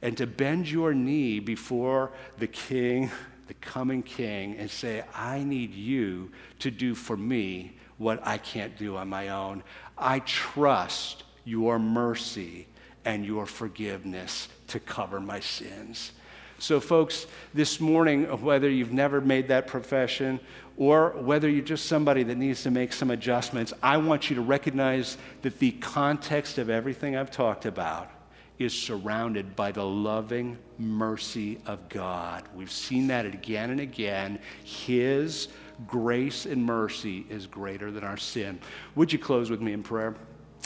and 0.00 0.16
to 0.16 0.26
bend 0.26 0.70
your 0.70 0.94
knee 0.94 1.40
before 1.40 2.12
the 2.38 2.46
king, 2.46 3.10
the 3.48 3.54
coming 3.54 4.02
king, 4.02 4.56
and 4.56 4.70
say, 4.70 5.04
I 5.14 5.44
need 5.44 5.74
you 5.74 6.30
to 6.60 6.70
do 6.70 6.94
for 6.94 7.18
me 7.18 7.76
what 7.98 8.26
I 8.26 8.38
can't 8.38 8.76
do 8.76 8.96
on 8.96 9.08
my 9.08 9.28
own. 9.28 9.62
I 10.02 10.20
trust 10.20 11.24
your 11.44 11.78
mercy 11.78 12.66
and 13.04 13.24
your 13.24 13.46
forgiveness 13.46 14.48
to 14.68 14.80
cover 14.80 15.20
my 15.20 15.40
sins. 15.40 16.12
So, 16.58 16.78
folks, 16.78 17.26
this 17.52 17.80
morning, 17.80 18.24
whether 18.40 18.70
you've 18.70 18.92
never 18.92 19.20
made 19.20 19.48
that 19.48 19.66
profession 19.66 20.38
or 20.76 21.10
whether 21.10 21.48
you're 21.48 21.64
just 21.64 21.86
somebody 21.86 22.22
that 22.22 22.36
needs 22.36 22.62
to 22.62 22.70
make 22.70 22.92
some 22.92 23.10
adjustments, 23.10 23.72
I 23.82 23.96
want 23.96 24.30
you 24.30 24.36
to 24.36 24.42
recognize 24.42 25.18
that 25.42 25.58
the 25.58 25.72
context 25.72 26.58
of 26.58 26.70
everything 26.70 27.16
I've 27.16 27.32
talked 27.32 27.66
about 27.66 28.10
is 28.58 28.72
surrounded 28.72 29.56
by 29.56 29.72
the 29.72 29.84
loving 29.84 30.56
mercy 30.78 31.58
of 31.66 31.88
God. 31.88 32.44
We've 32.54 32.70
seen 32.70 33.08
that 33.08 33.26
again 33.26 33.70
and 33.70 33.80
again. 33.80 34.38
His 34.62 35.48
grace 35.86 36.46
and 36.46 36.64
mercy 36.64 37.26
is 37.28 37.46
greater 37.46 37.90
than 37.90 38.04
our 38.04 38.16
sin. 38.16 38.60
Would 38.94 39.12
you 39.12 39.18
close 39.18 39.50
with 39.50 39.60
me 39.60 39.72
in 39.72 39.82
prayer? 39.82 40.14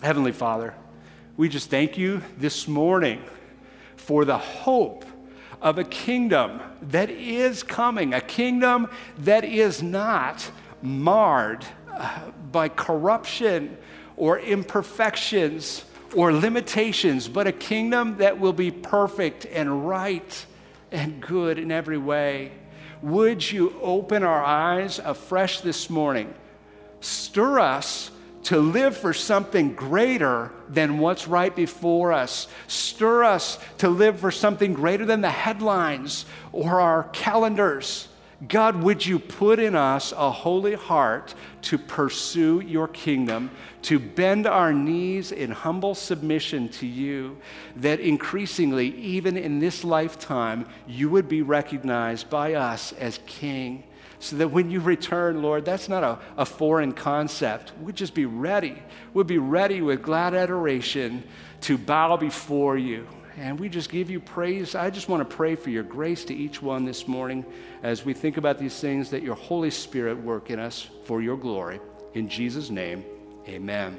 Heavenly 0.02 0.32
Father, 0.32 0.74
we 1.36 1.48
just 1.48 1.70
thank 1.70 1.96
you 1.98 2.22
this 2.38 2.68
morning 2.68 3.22
for 3.96 4.24
the 4.24 4.38
hope 4.38 5.04
of 5.60 5.78
a 5.78 5.84
kingdom 5.84 6.60
that 6.82 7.10
is 7.10 7.62
coming, 7.62 8.14
a 8.14 8.20
kingdom 8.20 8.88
that 9.18 9.44
is 9.44 9.82
not 9.82 10.50
marred 10.82 11.64
uh, 11.92 12.30
by 12.52 12.68
corruption 12.68 13.76
or 14.16 14.38
imperfections 14.38 15.84
or 16.14 16.32
limitations, 16.32 17.28
but 17.28 17.46
a 17.46 17.52
kingdom 17.52 18.16
that 18.18 18.38
will 18.38 18.52
be 18.52 18.70
perfect 18.70 19.46
and 19.46 19.88
right 19.88 20.46
and 20.92 21.20
good 21.20 21.58
in 21.58 21.70
every 21.70 21.98
way. 21.98 22.52
Would 23.06 23.52
you 23.52 23.72
open 23.82 24.24
our 24.24 24.42
eyes 24.42 24.98
afresh 24.98 25.60
this 25.60 25.88
morning? 25.88 26.34
Stir 27.00 27.60
us 27.60 28.10
to 28.42 28.58
live 28.58 28.96
for 28.96 29.14
something 29.14 29.74
greater 29.74 30.50
than 30.68 30.98
what's 30.98 31.28
right 31.28 31.54
before 31.54 32.12
us. 32.12 32.48
Stir 32.66 33.22
us 33.22 33.60
to 33.78 33.88
live 33.88 34.18
for 34.18 34.32
something 34.32 34.74
greater 34.74 35.06
than 35.06 35.20
the 35.20 35.30
headlines 35.30 36.26
or 36.50 36.80
our 36.80 37.04
calendars. 37.12 38.08
God, 38.48 38.82
would 38.82 39.06
you 39.06 39.18
put 39.18 39.58
in 39.58 39.74
us 39.74 40.12
a 40.12 40.30
holy 40.30 40.74
heart 40.74 41.34
to 41.62 41.78
pursue 41.78 42.60
your 42.60 42.86
kingdom, 42.86 43.50
to 43.82 43.98
bend 43.98 44.46
our 44.46 44.74
knees 44.74 45.32
in 45.32 45.50
humble 45.50 45.94
submission 45.94 46.68
to 46.68 46.86
you, 46.86 47.38
that 47.76 47.98
increasingly, 47.98 48.88
even 48.96 49.38
in 49.38 49.58
this 49.58 49.84
lifetime, 49.84 50.68
you 50.86 51.08
would 51.08 51.30
be 51.30 51.40
recognized 51.40 52.28
by 52.28 52.54
us 52.54 52.92
as 52.92 53.20
King. 53.26 53.84
So 54.18 54.36
that 54.36 54.48
when 54.48 54.70
you 54.70 54.80
return, 54.80 55.42
Lord, 55.42 55.64
that's 55.64 55.88
not 55.88 56.02
a, 56.02 56.18
a 56.36 56.44
foreign 56.44 56.92
concept. 56.92 57.72
We'd 57.80 57.96
just 57.96 58.14
be 58.14 58.26
ready. 58.26 58.82
We'd 59.14 59.26
be 59.26 59.38
ready 59.38 59.80
with 59.80 60.02
glad 60.02 60.34
adoration 60.34 61.24
to 61.62 61.78
bow 61.78 62.18
before 62.18 62.76
you 62.76 63.06
and 63.36 63.60
we 63.60 63.68
just 63.68 63.90
give 63.90 64.10
you 64.10 64.20
praise. 64.20 64.74
I 64.74 64.90
just 64.90 65.08
want 65.08 65.28
to 65.28 65.36
pray 65.36 65.54
for 65.54 65.70
your 65.70 65.82
grace 65.82 66.24
to 66.26 66.34
each 66.34 66.62
one 66.62 66.84
this 66.84 67.06
morning 67.06 67.44
as 67.82 68.04
we 68.04 68.14
think 68.14 68.36
about 68.36 68.58
these 68.58 68.78
things 68.80 69.10
that 69.10 69.22
your 69.22 69.34
Holy 69.34 69.70
Spirit 69.70 70.18
work 70.18 70.50
in 70.50 70.58
us 70.58 70.88
for 71.04 71.20
your 71.20 71.36
glory. 71.36 71.80
In 72.14 72.28
Jesus' 72.28 72.70
name, 72.70 73.04
amen. 73.46 73.98